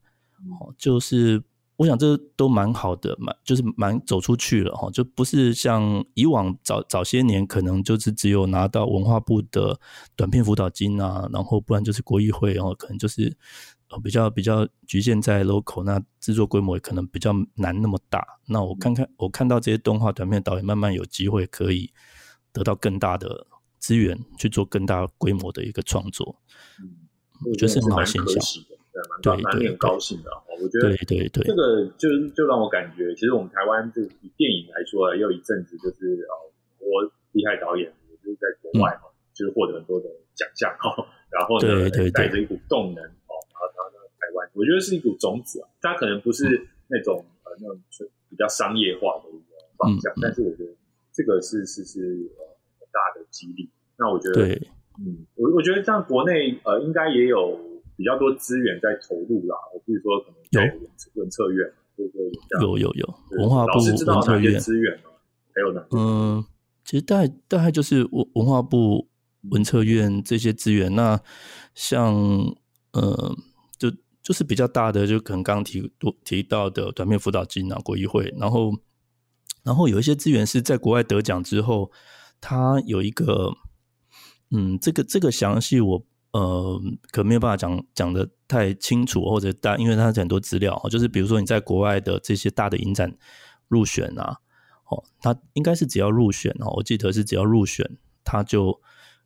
[0.59, 1.41] 哦，就是。
[1.77, 9.77] 我想这都蛮好的，蛮就是蛮走出去了哈，就不是像以往早早些年可能就是只有拿到文化部的
[10.15, 13.35] 短片辅导金啊，然后不然就是国议会，然后可能就是
[14.03, 18.25] 比较比较局限在 local，那制作规模也可能比较难那么大。
[18.47, 21.91] 那我看看我看到这些动画短片导演慢慢有机会可以
[22.51, 23.47] 得到更大的
[23.79, 26.39] 资源去做更大规模的一个创作，
[27.49, 28.41] 我觉得是很好现象。
[29.25, 36.31] 蛮蛮令人高兴的我觉得对对对，这个就就让我感觉，其实我们台湾就以电影来说，也有一阵子就是呃，
[36.79, 40.95] 我厉害导演也就是在国外嘛，就是获得很多的奖项哈，
[41.29, 43.03] 然后呢带着一股动能
[44.25, 47.79] 台湾，我觉得是一股种子啊，它可能不是那种呃那种
[48.29, 50.71] 比较商业化的一个方向，但是我觉得
[51.13, 52.01] 这个是是是
[52.39, 52.41] 呃
[52.79, 53.69] 很大的激励。
[53.97, 54.55] 那我觉得，
[54.99, 57.59] 嗯，我我觉得像国内呃应该也有。
[57.97, 60.79] 比较多资源在投入啦，我比如说可能有
[61.13, 62.29] 文策院，对对，
[62.61, 65.11] 有有有文化部文策院资源吗？
[65.53, 65.87] 还有哪？
[65.91, 66.43] 嗯，
[66.83, 69.07] 其实大概大概就是文文化部
[69.49, 70.93] 文策院这些资源。
[70.93, 71.17] 那
[71.73, 72.13] 像
[72.91, 73.33] 呃，
[74.25, 75.89] 就是比较大的，就可能刚刚提
[76.25, 78.73] 提到的短片辅导金啊，国议会，然后
[79.63, 81.91] 然后有一些资源是在国外得奖之后，
[82.41, 83.53] 它有一个
[84.49, 86.05] 嗯，这个这个详细我。
[86.31, 93.17] 呃，可没有办法讲讲的太清楚，或者大，因为它很多资料就是比如说你在国外的这些大的影展
[93.69, 94.35] 入选啊，
[94.89, 97.89] 哦，他应该是只要入选哦，我记得是只要入选，
[98.25, 98.81] 他就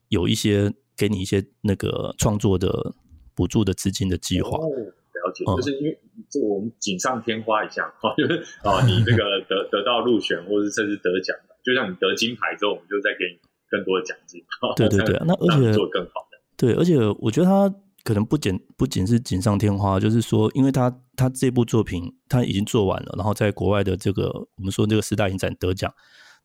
[0.09, 2.93] 有一些给你一些那个创作的
[3.39, 4.57] 补助的资金的计划。
[4.57, 5.97] 了解，就是因为
[6.29, 14.43] 这我们锦上添花一下哈， 就是啊，你这个得 得到入选，或者甚至得奖的，就像你得金牌之后，我们就再给你更多的奖金。
[14.75, 16.37] 对对对，那而且做更好的。
[16.57, 17.73] 对，而且我觉得他
[18.03, 25.93] 可能不仅不仅是锦上添花，就是说，因为他他这部作品他已经做完了，然后在国外的这个我们说这个四大影展得奖，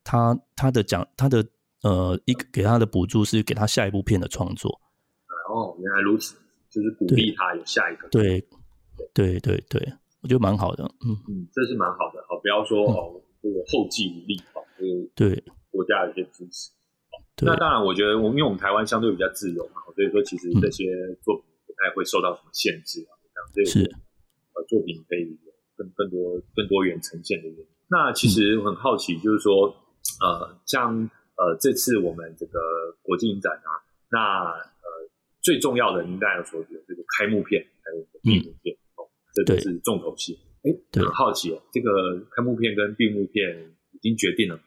[0.04, 1.44] 他他的奖他的
[1.82, 4.80] 呃一个给他的补助是给他下一部片的创作。
[5.48, 6.34] 哦，原来如此，
[6.74, 8.08] 就是鼓励他有下一个。
[8.08, 8.42] 对
[9.14, 9.80] 对对对，
[10.22, 16.72] 我觉得蛮好的，嗯嗯，这是蛮好的，好，不要说哦这个后继无力，哦，就是对国家的一些支持。
[17.42, 20.84] 那当然，我觉得我们因为我们台湾相对比较自由嘛，所以说其实这些
[21.22, 23.12] 作品不太会受到什么限制啊，
[23.52, 23.84] 这样，所以
[24.54, 25.38] 呃作品可以
[25.76, 27.66] 更更多更多元呈现的原因。
[27.88, 29.66] 那其实我很好奇，就是说
[30.22, 30.94] 呃像
[31.36, 32.58] 呃这次我们这个
[33.02, 33.70] 国际影展啊，
[34.10, 34.18] 那
[34.50, 34.54] 呃
[35.44, 40.40] 最重要的应该有说有这个开幕片还有闭幕片哦，这都是重头戏。
[40.62, 41.90] 哎，很好奇哦，这个
[42.34, 43.44] 开幕片跟闭幕片
[43.92, 44.58] 已经决定了。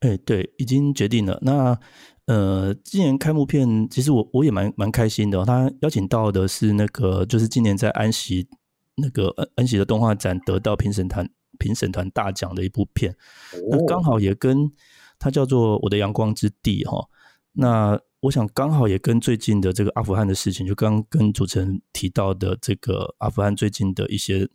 [0.00, 1.38] 哎，对，已经决定了。
[1.42, 1.78] 那
[2.26, 5.44] 呃，今年开幕片，其实我我也蛮蛮开心的。
[5.44, 8.48] 他邀请到的是那个，就是今年在安溪
[8.96, 13.16] 那个安安溪的动画展得到评审团评审团大奖的一部片。
[13.70, 14.68] 那刚好也跟
[15.20, 17.08] 它叫做《我的阳光之地》哈。
[17.52, 24.48] 那我想刚好也跟最近的这个阿富汗的事情，就刚跟主持人提到的这个阿富汗最近的一些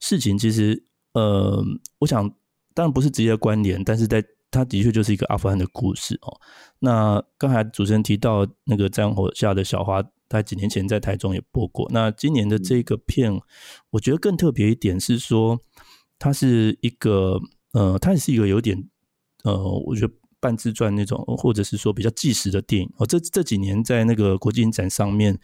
[0.00, 1.64] 事情，其实呃，
[1.98, 2.28] 我想
[2.72, 6.40] 当然不是直接关联，但是在它的确就是一个阿富汗的故事哦。
[6.78, 11.88] 那刚才主持人提到那个《战火下的小花》，他几年前在台中也播过。
[11.92, 13.40] 那今年的这个片，
[13.90, 15.58] 我觉得更特别一点是说，
[16.18, 17.40] 它是一个
[17.72, 18.88] 呃，它也是一个有点
[19.42, 20.12] 呃，我觉得
[20.44, 23.06] 半自传那种，或者是说比较纪实的电影哦。
[23.06, 25.38] 这这几年在那个国际影展上面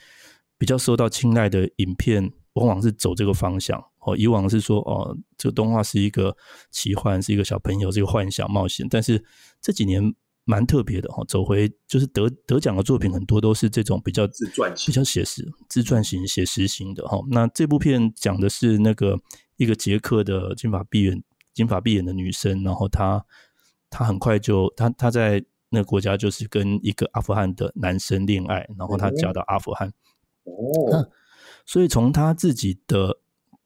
[0.58, 2.30] 比较受到青睐的影片。
[2.54, 6.36] 往往是走这个方向哦，以往是说哦，这个动画是一个
[6.72, 8.84] 奇幻，是一个小朋友，是一个幻想冒险。
[8.90, 9.24] 但是
[9.62, 10.02] 这几年
[10.44, 17.20] 蛮特别的哈，走回就是得得奖的作品很多都是这种比较自传、比较写实、自传型、写实型的哈。
[17.30, 19.16] 那这部片讲的是那个
[19.56, 21.22] 一个捷克的金发碧眼、
[21.54, 23.24] 金发碧眼的女生，然后她
[23.90, 29.92] 她很快就她她在那个国家就是跟一个阿富汗的男生恋爱，然后她嫁到阿富汗
[30.44, 31.10] 哦。
[31.66, 33.18] 所以从他自己的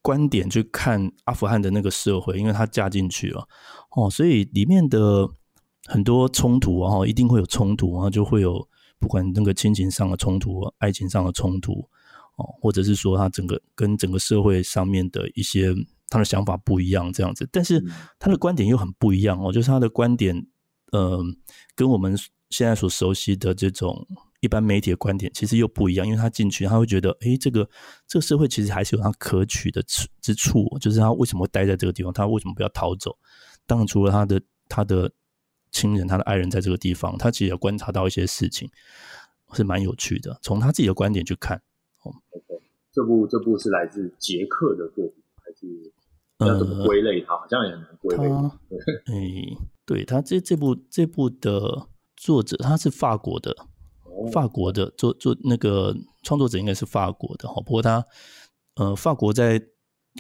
[0.03, 3.49] 观点去看阿富汗的那个社会，因为他嫁进去了
[3.97, 5.27] 哦，所以里面的
[5.87, 8.69] 很多冲突啊，一定会有冲突啊，就会有
[8.99, 11.89] 不管那个亲情上的冲突、爱情上的冲突
[12.37, 15.73] 哦，或者是说他整个跟整个社会上面的一些
[16.15, 17.85] 他的想法不一样这样子，但是
[18.19, 20.47] 他的观点又很不一样哦，就是他的观点，
[20.93, 21.21] 呃，
[21.75, 22.17] 跟我们
[22.51, 24.07] 现在所熟悉的这种。
[24.41, 27.67] 一般媒体的观点其实又不一样，因为他进去，他会觉得，哎，这个
[28.07, 33.17] 这个社会其实还是有他可取的之之处，就是他为什么会待在这个地方，他为什么不要逃走？
[33.67, 34.39] 当然，除了他的
[34.69, 35.11] 他的
[35.71, 38.71] 亲人、他的爱人在这个地方，他其实也观察到一些事情，
[39.55, 40.39] 是蛮有趣的。
[40.43, 41.57] 从他自己的观点去看，
[42.03, 42.63] 哦，OK，
[42.93, 45.91] 这部这部是来自捷克的作品，还是
[46.47, 47.37] 要怎么归类它？
[47.37, 48.25] 好像也很难归类。
[49.13, 53.55] 哎，对他这这部这部的作者他是法国的，
[54.33, 57.55] 法国的作作那个创作者应该是法国的哈。
[57.63, 58.05] 不过他
[58.77, 59.59] 呃，法国在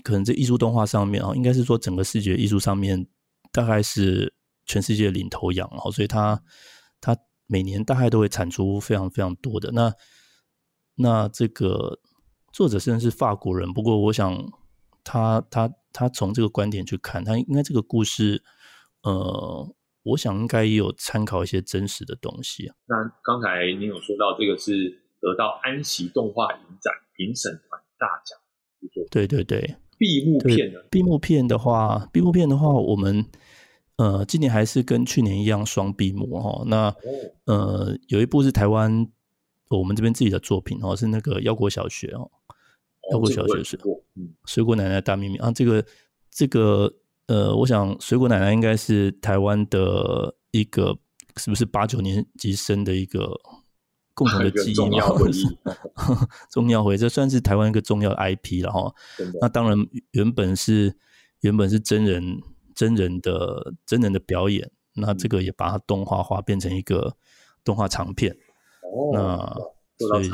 [0.02, 3.06] 可能这艺术动画上面啊，应该是说整个视觉艺术上面
[3.52, 4.34] 大概是。
[4.66, 6.42] 全世界领头羊，哦，所以他
[6.98, 7.14] 他
[7.46, 9.70] 每年大概都会产出非常非常多的。
[9.72, 9.92] 那
[10.94, 11.98] 那这个
[12.50, 14.34] 作者虽然是法国人，不过我想
[15.04, 18.42] 他他他从这个观点去看，他应该这个故事，
[19.04, 22.70] 呃，我想应该也有参考一些真实的东西。
[22.86, 28.38] 那刚才您有说到这个是得到安琪动画影展评审团大奖，
[29.10, 33.24] 对对对，闭幕片的闭幕片的话，闭幕片的话，我们。
[33.96, 36.64] 呃，今年还是跟去年一样双闭幕哈。
[36.66, 36.92] 那
[37.44, 39.06] 呃，有一部是台湾
[39.70, 42.28] 我们这边自己的作品哦，是那个腰果小学哦，
[43.12, 43.78] 腰果小学是
[44.46, 45.50] 水果奶奶大秘密啊。
[45.52, 45.84] 这个
[46.30, 46.92] 这个
[47.26, 50.96] 呃，我想水果奶奶应该是台湾的一个
[51.36, 53.38] 是不是八九年级生的一个
[54.14, 55.44] 共同的 记忆重要回忆，
[56.50, 58.94] 重要回忆，这算是台湾一个重要的 IP 了哈。
[59.40, 59.76] 那当然
[60.12, 60.96] 原本是
[61.40, 62.40] 原本是真人。
[62.76, 67.14] 真人的真人的表演，那这个也把它动画化，变成一个
[67.62, 68.36] 动画长片。
[68.82, 69.12] 哦，
[70.00, 70.28] 那所以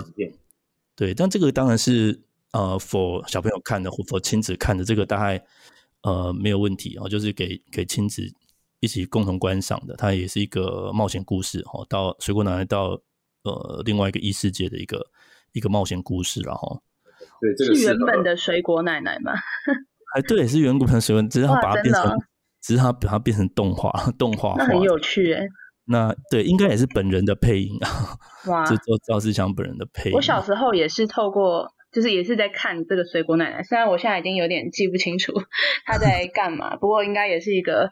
[0.97, 5.43] 对，但这个当然是呃，for 小朋友看的或 for 亲子看的，这个大概
[6.03, 8.23] 呃没有问题哦，就是给给亲子
[8.81, 9.95] 一起共同观赏的。
[9.97, 13.01] 它也是一个冒险故事哦，到水果奶奶到
[13.45, 15.07] 呃另外一个异世界的一个
[15.53, 16.83] 一个冒险故事，然后
[17.41, 19.33] 对，这个是原本的水果奶奶吗？
[20.17, 22.19] 哎，对，是远古的水果，只是它把它变成，
[22.61, 25.47] 只是它把它变成动画，动画那很有趣哎。
[25.85, 28.17] 那对，应该也是本人的配音啊。
[28.47, 30.17] 哇， 这赵赵世强本人的配音。
[30.17, 35.33] 我小时候也是透过，就是也是在看这个水果奶奶，虽然我现在已经有点记不清楚
[35.87, 37.91] 他在干嘛，不过应该也是一个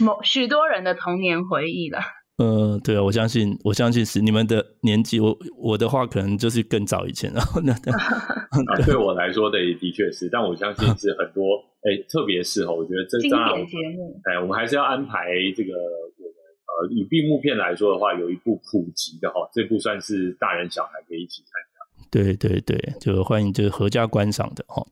[0.00, 2.00] 某许多人的童年回忆了。
[2.38, 7.74] 呃，对啊，我相信，我相信是你们的年纪，我我的话可能就是更早以前，然 后那
[8.86, 15.26] 对我来说的也的确是，但我相信是很多，哎，特别是哦，我觉得这经典节目，哎，我们还是要安排
[15.56, 16.38] 这个我们
[16.78, 21.67] 呃，以闭幕片来说的话，有一部普及的哈，这部算是大人小孩可以一起看的，
[22.10, 24.86] 对对对，就欢迎就是合家观赏的哈。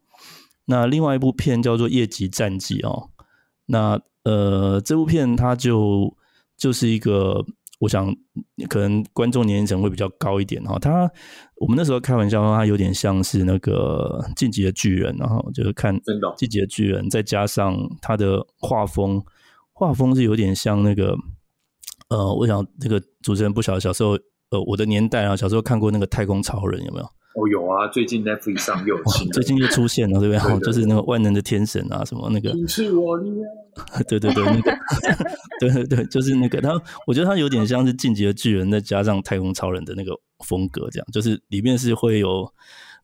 [0.66, 3.10] 那另外一部片叫做《夜级战记》哦，
[3.66, 6.16] 那呃，这部片它就。
[6.58, 7.44] 就是一个，
[7.80, 8.10] 我想
[8.70, 10.78] 可能观众年龄层会比较高一点哈。
[10.78, 11.06] 他
[11.56, 15.94] 我们那时候开玩笑说，他有点像是那个《进击的巨人》，然后就是看
[16.34, 19.22] 《进击的巨人》，再加上他的画风，
[19.74, 21.14] 画风是有点像那个，
[22.08, 24.18] 呃，我想这个主持人不晓得小时候，
[24.51, 27.07] 呃，我的年代啊，小时候看过那个《太空超人》，有没有？
[27.36, 30.61] 哦，有啊，最近 Netflix 上又有新，最近又出现了，对不对？
[30.64, 33.30] 就是那个万能的天神啊，什么那个，是我力
[34.09, 34.78] 对对对，那个，
[35.61, 36.61] 对对对，就是那个。
[36.62, 36.70] 他
[37.07, 40.12] 我觉得他有点像是进击的巨人，再加上太空超人的那个
[40.47, 42.51] 风格，这样，就是里面是会有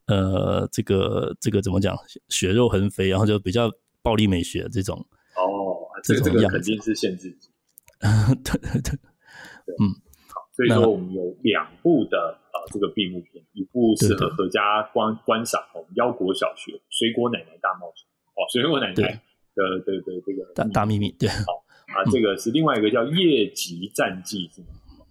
[0.07, 1.95] 呃，这个这个怎么讲，
[2.30, 3.70] 血肉横飞，然后就比较
[4.01, 4.97] 暴力美学这种。
[5.36, 7.51] 哦，这这个肯定是限制级。
[8.01, 8.93] 对对对，
[9.78, 9.93] 嗯。
[10.62, 18.06] 所以说，我们有两部的呃这个闭幕片，一部适合合家观观赏哦，《腰果小学》《水果奶奶大冒险》
[18.40, 19.04] 哦，《水果奶奶》的
[19.84, 24.68] 的的这个大大秘密对， 好啊，这个是另外一个叫《夜级战记》是吗？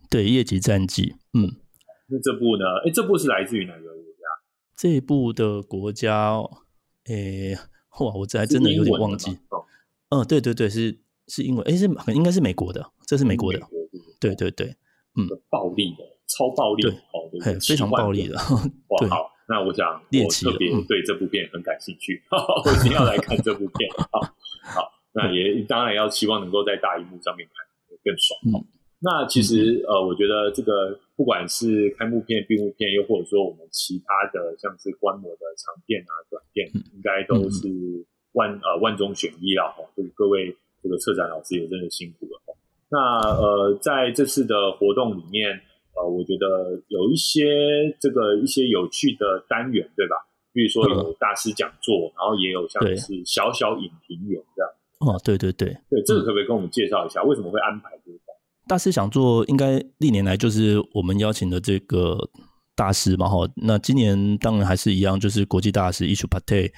[0.10, 1.52] 对，《夜级战记》嗯，
[2.08, 2.64] 那这部呢？
[2.86, 4.24] 哎，这部是来自于哪个国家？
[4.78, 6.38] 这部的国家，
[7.08, 7.58] 诶，
[8.00, 9.38] 哇，我这还真的有点忘记。
[10.10, 10.98] 嗯，对对对，是
[11.28, 13.60] 是英文，哎，是应该是美国的，这是美国的，
[14.20, 14.76] 对对对。
[15.18, 17.28] 嗯，暴力的，超暴力，哦，
[17.68, 18.36] 非常暴力的。
[18.88, 23.90] 哇，好，那我想我特别对这部片很感兴趣， 我一定要来看这部片。
[24.12, 24.22] 好，
[24.64, 28.40] 好，那也当然要希望能够在大荧幕上面看更爽。
[28.48, 28.64] 嗯，
[29.00, 37.68] 那其实呃，我觉得这个不管是开幕片、闭幕片，又或者说我们其他的像是观摩的长片啊、短片，应该都是
[38.32, 39.84] 万呃万中选一了哈。
[39.98, 42.40] 就是各位这个策展老师也真的辛苦了。
[42.92, 42.98] 那
[43.40, 45.48] 呃，在这次的活动里面，
[45.96, 47.42] 呃，我觉得有一些
[48.02, 50.16] 这个一些有趣的单元，对吧？
[50.52, 54.70] 比如说有大师讲座，然后也有像是小小影评员这样。
[55.00, 58.20] 哦，对对对，对，这个可不可以跟我们介绍一下，为什么会安排这个？
[58.68, 62.18] 大师讲座应该历年来就是我们邀请的这个
[62.76, 63.50] 大师嘛，哈。
[63.56, 66.74] 那今年当然还是一样，就是国际大师 Ishu Pate，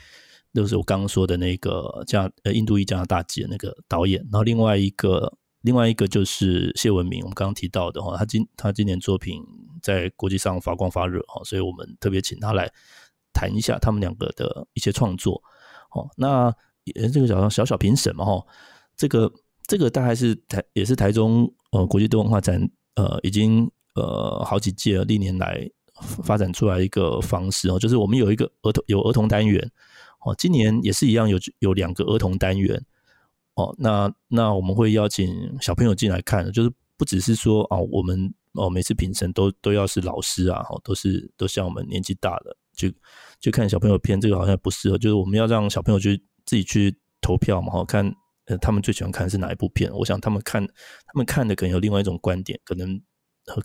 [0.53, 5.33] 就是我刚刚说的那个加呃印度裔加拿大籍的那个导演，然后另外一个。
[5.63, 9.41] 另外一个就是谢文明，我们刚刚提到的哈，他今他今年作品
[9.81, 12.69] 在国际上发光发热哈，所以我们特别请他来
[13.33, 15.41] 谈一下他们两个的一些创作。
[15.91, 16.53] 哦，那
[16.83, 18.45] 也这个小小小评审嘛哈，
[18.97, 19.31] 这个
[19.65, 25.69] 这个大概是台也是台中呃国际多文化展呃已经呃好几届历年来
[26.23, 29.71] 发展出来一个方式哦，就是我们有一个儿童有儿童单元
[30.25, 32.85] 哦，今年也是一样有有两个儿童单元
[33.55, 35.29] 哦，那那我们会邀请
[35.61, 42.55] 小朋友进来看，就是不只是说哦我们哦每次评审都都要是老师啊，哦都是都像我们年纪大的。
[42.75, 42.89] 就
[43.39, 44.97] 就看小朋友片，这个好像不适合。
[44.97, 48.11] 就是我们要让小朋友去自己去投票嘛，哈，看
[48.45, 49.91] 呃他们最喜欢看是哪一部片。
[49.93, 52.99] 我想他们看他们看的可能有另外一种观点，可能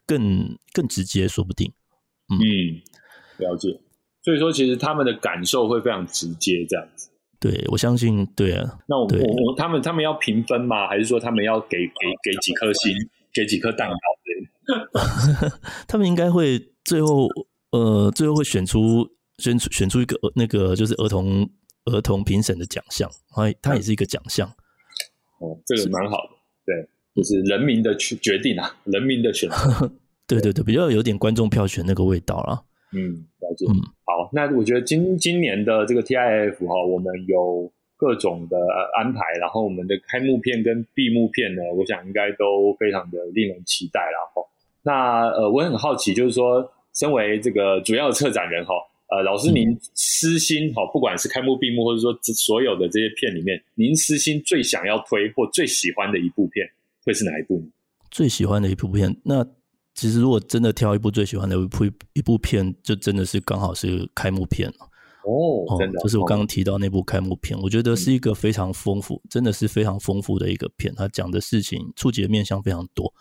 [0.05, 1.73] 更更直接，说不定。
[2.29, 2.37] 嗯，
[3.39, 3.81] 了解。
[4.23, 7.09] 所以说，其实他们的感受会非常直接，这样子。
[7.41, 8.79] 对，我相信，对啊。
[8.87, 10.87] 那我我他们他们要评分吗？
[10.89, 12.95] 还是说他们要给给给几颗星，
[13.33, 13.97] 给几颗蛋糕？
[15.87, 17.29] 他们应该会最后。
[17.71, 21.47] 呃，最后会选出选出选出一个那个就是儿童
[21.85, 24.49] 儿童评审的奖项，它它也是一个奖项。
[25.39, 26.31] 哦，这个蛮好的，
[26.65, 29.93] 对，就是人民的决决定啊，人民的选择。
[30.27, 32.65] 对对对，比较有点观众票选那个味道了。
[32.93, 33.67] 嗯，了解。
[33.67, 33.75] 嗯，
[34.05, 38.57] 好，那我觉得今今年的这个 TIF 哈，我们有各种的
[38.99, 44.43] 安排，然后我们的开幕片跟闭幕片呢，我想应该都非常的令人期待了哈。
[44.83, 46.73] 那呃，我很好奇，就是说。
[46.95, 48.75] 身为这个主要的策展人哈，
[49.07, 56.69] 呃，老师您私心哈，不管是开幕闭幕，或者说所有的这些片里面，您私心最想要推或最喜欢的一部片
[57.05, 57.67] 会是哪一部呢？
[58.11, 59.47] 最喜欢的一部片，那
[59.99, 64.69] 其实如果真的挑一部最喜欢的一部一部片，就真的是刚好是开幕片
[65.25, 73.13] 哦，真的，就是我刚刚提到那部开幕片，我觉得是一个非常丰富，真的是非常丰富的一个片，它讲的事情触及的面向非常多。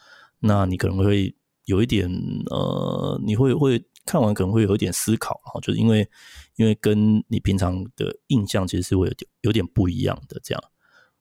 [0.41, 1.35] 那你可能会。
[1.67, 2.09] 有一点
[2.49, 6.07] 呃，你会会看完可能会有一点思考哈，就是因为
[6.55, 10.63] 因为跟你平常的印象其实是会有点有点不一样的这样。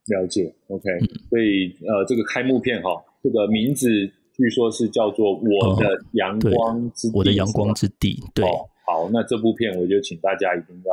[0.07, 0.85] 了解，OK，
[1.29, 2.91] 所以呃，这个开幕片哈，
[3.21, 3.89] 这个名字
[4.37, 8.15] 据说是叫做《我的阳光之我的阳光之地》。
[8.35, 8.45] 对，
[8.85, 10.93] 好，那这部片我就请大家一定要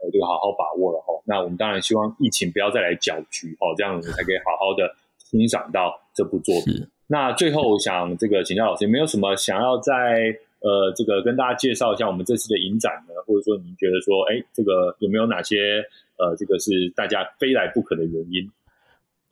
[0.00, 1.14] 呃这个好好把握了哈。
[1.24, 6.86] 那我们当然希望疫情不要再来搅局哦，这样我们才可以好好的欣赏到这部作品。
[7.06, 13.14] 那最后我想这个请教老师，有没有什么想要在呃这个跟大家介绍一下我们这次的影展呢？
[13.26, 15.84] 或者说您觉得说，哎，这个有没有哪些
[16.18, 18.50] 呃这个是大家非来不可的原因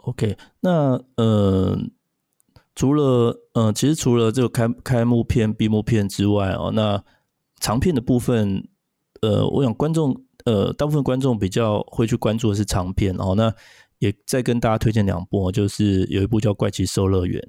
[0.04, 1.76] ？OK，那呃
[2.74, 7.02] 除了呃其实除了这个开开幕片、闭幕片之外哦，那
[7.60, 8.68] 长片的部分，
[9.20, 13.54] 呃，我想观众呃大部分观众比较会去关注的是长片哦，那。
[13.98, 17.40] 也再跟大家推荐两部，就是有一部叫《怪奇兽乐园》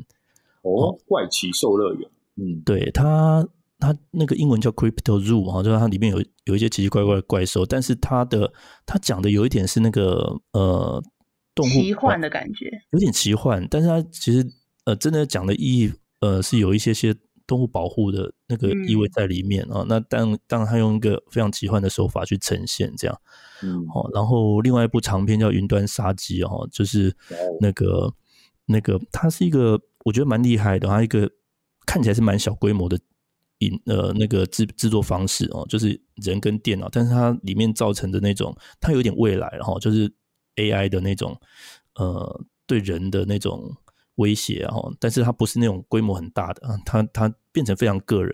[0.62, 3.44] 哦，《怪奇兽乐园》嗯，对它
[3.80, 8.54] 它那个英文叫 Crypto Zoo 哈，就是它里面有有一些奇奇怪怪的怪兽，但是它的
[8.86, 11.02] 它讲的有一点是那个呃
[11.56, 14.48] 动物奇幻的感觉，有点奇幻，但是它其实
[14.86, 17.16] 呃真的讲的意义呃是有一些些。
[17.46, 23.22] 动物保护的那个意味在里面啊，那当当然他用一个非常奇幻的手法去呈现这样，
[23.62, 27.14] 嗯，哦，然后另外一部长片叫《云端杀机》哦，就是
[27.60, 28.14] 那个
[28.66, 31.30] 那个它是一个我觉得蛮厉害的，它一个
[31.86, 32.98] 看起来是蛮小规模的
[33.58, 40.10] 影呃那个制制作方式哦，就是人跟电脑，但是它里面造成的那种它有点未来，然后就是
[40.56, 41.38] AI 的那种
[41.96, 43.76] 呃对人的那种。
[44.16, 48.32] 威胁啊，但是它不是那种规模很大的啊，它它变成非常个人，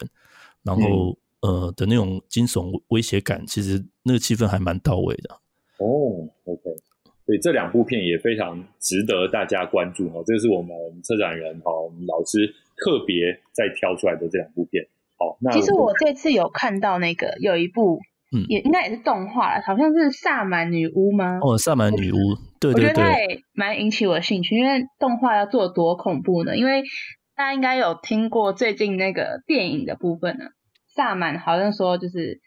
[0.63, 5.36] 然后呃的那种惊悚威胁感，其实那个气氛还蛮到位的。
[5.77, 6.63] 哦，OK，
[7.25, 10.23] 所以这两部片也非常值得大家关注哦。
[10.25, 14.88] 这是我们策展人哈，我们老师特别在挑出来的这两部片。
[15.17, 17.99] 好，那其实我这次有看到那个有一部。
[18.32, 21.39] 嗯，也应该也是动画了，好像是萨满女巫吗？
[21.41, 22.15] 哦，萨满女巫，
[22.59, 26.55] 对对对，我觉得它也蛮引起我的兴趣，因为动画要做多恐怖呢？
[26.55, 26.84] 因为
[27.36, 30.45] 大家应该有听过最近那个电影的部分呢，
[30.95, 32.39] 萨满好像说就是，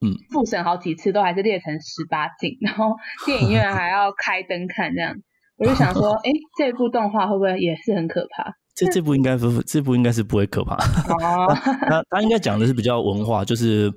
[0.00, 2.94] 嗯，复审好几次都还是列成十八禁，然后
[3.26, 5.14] 电影院还要开灯看这样，
[5.58, 8.54] 我就想说， 哎，这部动画会不会也是很可怕？
[8.74, 10.76] 这这部应该不，这部应该是不会可怕。
[10.76, 11.52] 哦，
[11.88, 13.92] 他他应该讲的是比较文化，就是。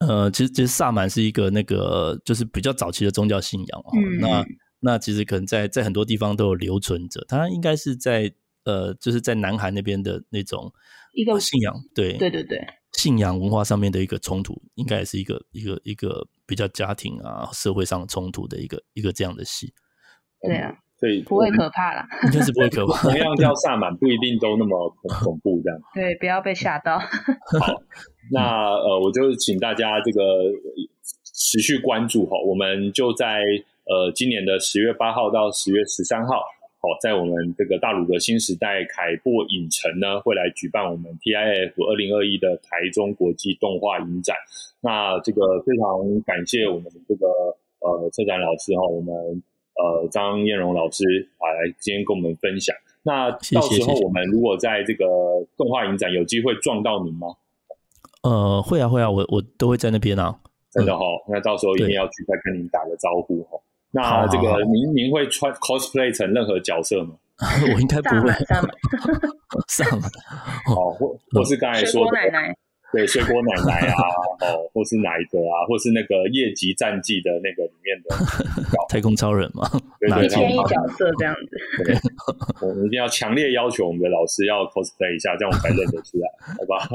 [0.00, 3.90] 呃，其实其实萨满是一个那个就是比较早期的宗教信仰哦。
[4.20, 4.44] 那
[4.80, 7.24] 那其实可能在在很多地方都有留存着。
[7.28, 8.32] 它应该是在
[8.64, 10.72] 呃，就是在南韩那边的那种
[11.14, 19.72] 一个信仰，对对对对，信仰文化上面的一个冲突，应该也是一个一个一个比较家庭啊社会上冲突的一个一个这样的戏。
[20.42, 23.02] 对啊，所以不会可怕啦，应该是不会可怕。
[23.08, 25.80] 同样叫萨满，不一定都那么恐恐怖这样。
[25.94, 26.98] 对，不要被吓到。
[27.58, 27.82] 好，
[28.30, 30.22] 那呃，我就请大家这个
[31.24, 33.42] 持续关注哈，我们就在
[33.84, 36.42] 呃今年的十月八号到十月十三号。
[36.80, 44.36] 哦，在我们这个大鲁阁新时代凯擘影城呢，会来举办我们 TIF 二零二一的台中国际动画影展。
[44.80, 47.26] 那这个非常感谢我们这个
[47.80, 49.12] 呃策展老师哈，我们
[49.74, 51.02] 呃张燕荣老师
[51.38, 52.76] 啊来今天跟我们分享。
[53.02, 55.04] 那到时候我们如果在这个
[55.56, 57.26] 动画影展有机会撞到您吗？
[58.22, 60.34] 呃，会啊会啊，我我都会在那边啊，
[60.72, 61.04] 真的哈。
[61.28, 63.58] 那到时候一定要去再跟您打个招呼哈。
[63.90, 67.14] 那这个您您会穿 cosplay 成任何角色吗？
[67.74, 68.32] 我应该不会。
[69.68, 69.88] 上
[70.74, 72.56] 哦， 或或是刚才说的奶奶，
[72.92, 74.02] 对，水果奶奶啊，
[74.48, 78.16] 哦，或是哪一个啊，或是那个夜级战记的那个里面的
[78.88, 79.68] 太空超人嘛，
[80.24, 81.84] 一千一角色这样子。
[81.84, 81.94] 对，
[82.66, 86.88] 我们一定要强烈要求我们的老师要 cosplay 一下，这样我们才认得出来，好吧？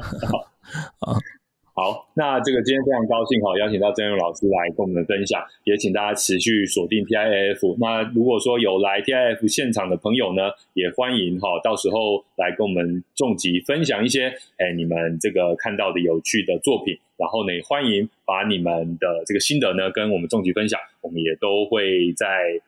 [0.99, 1.17] 好。
[1.75, 7.75] 好，那这个今天非常高兴哈，邀请到曾勇老师来跟我们分享，也请大家持续锁定 TIF。
[7.79, 22.27] 那如果说有来 TIF 现场的朋友呢，也欢迎哈，到时候来跟我们重疾分享一些，哎，你们这个看到的有趣的作品，然后呢，欢迎把你们的这个心得呢跟我们重疾分享，我们也都会在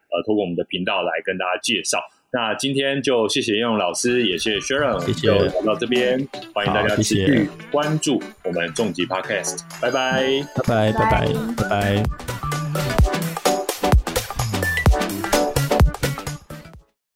[0.09, 1.99] 呃，通过我们的频道来跟大家介绍。
[2.31, 13.34] 那今天就谢谢应用老师，也谢谢 Sharon，就聊到这边，欢迎大家继续关注我们重疾 Podcast，拜拜，拜拜，拜拜，拜拜。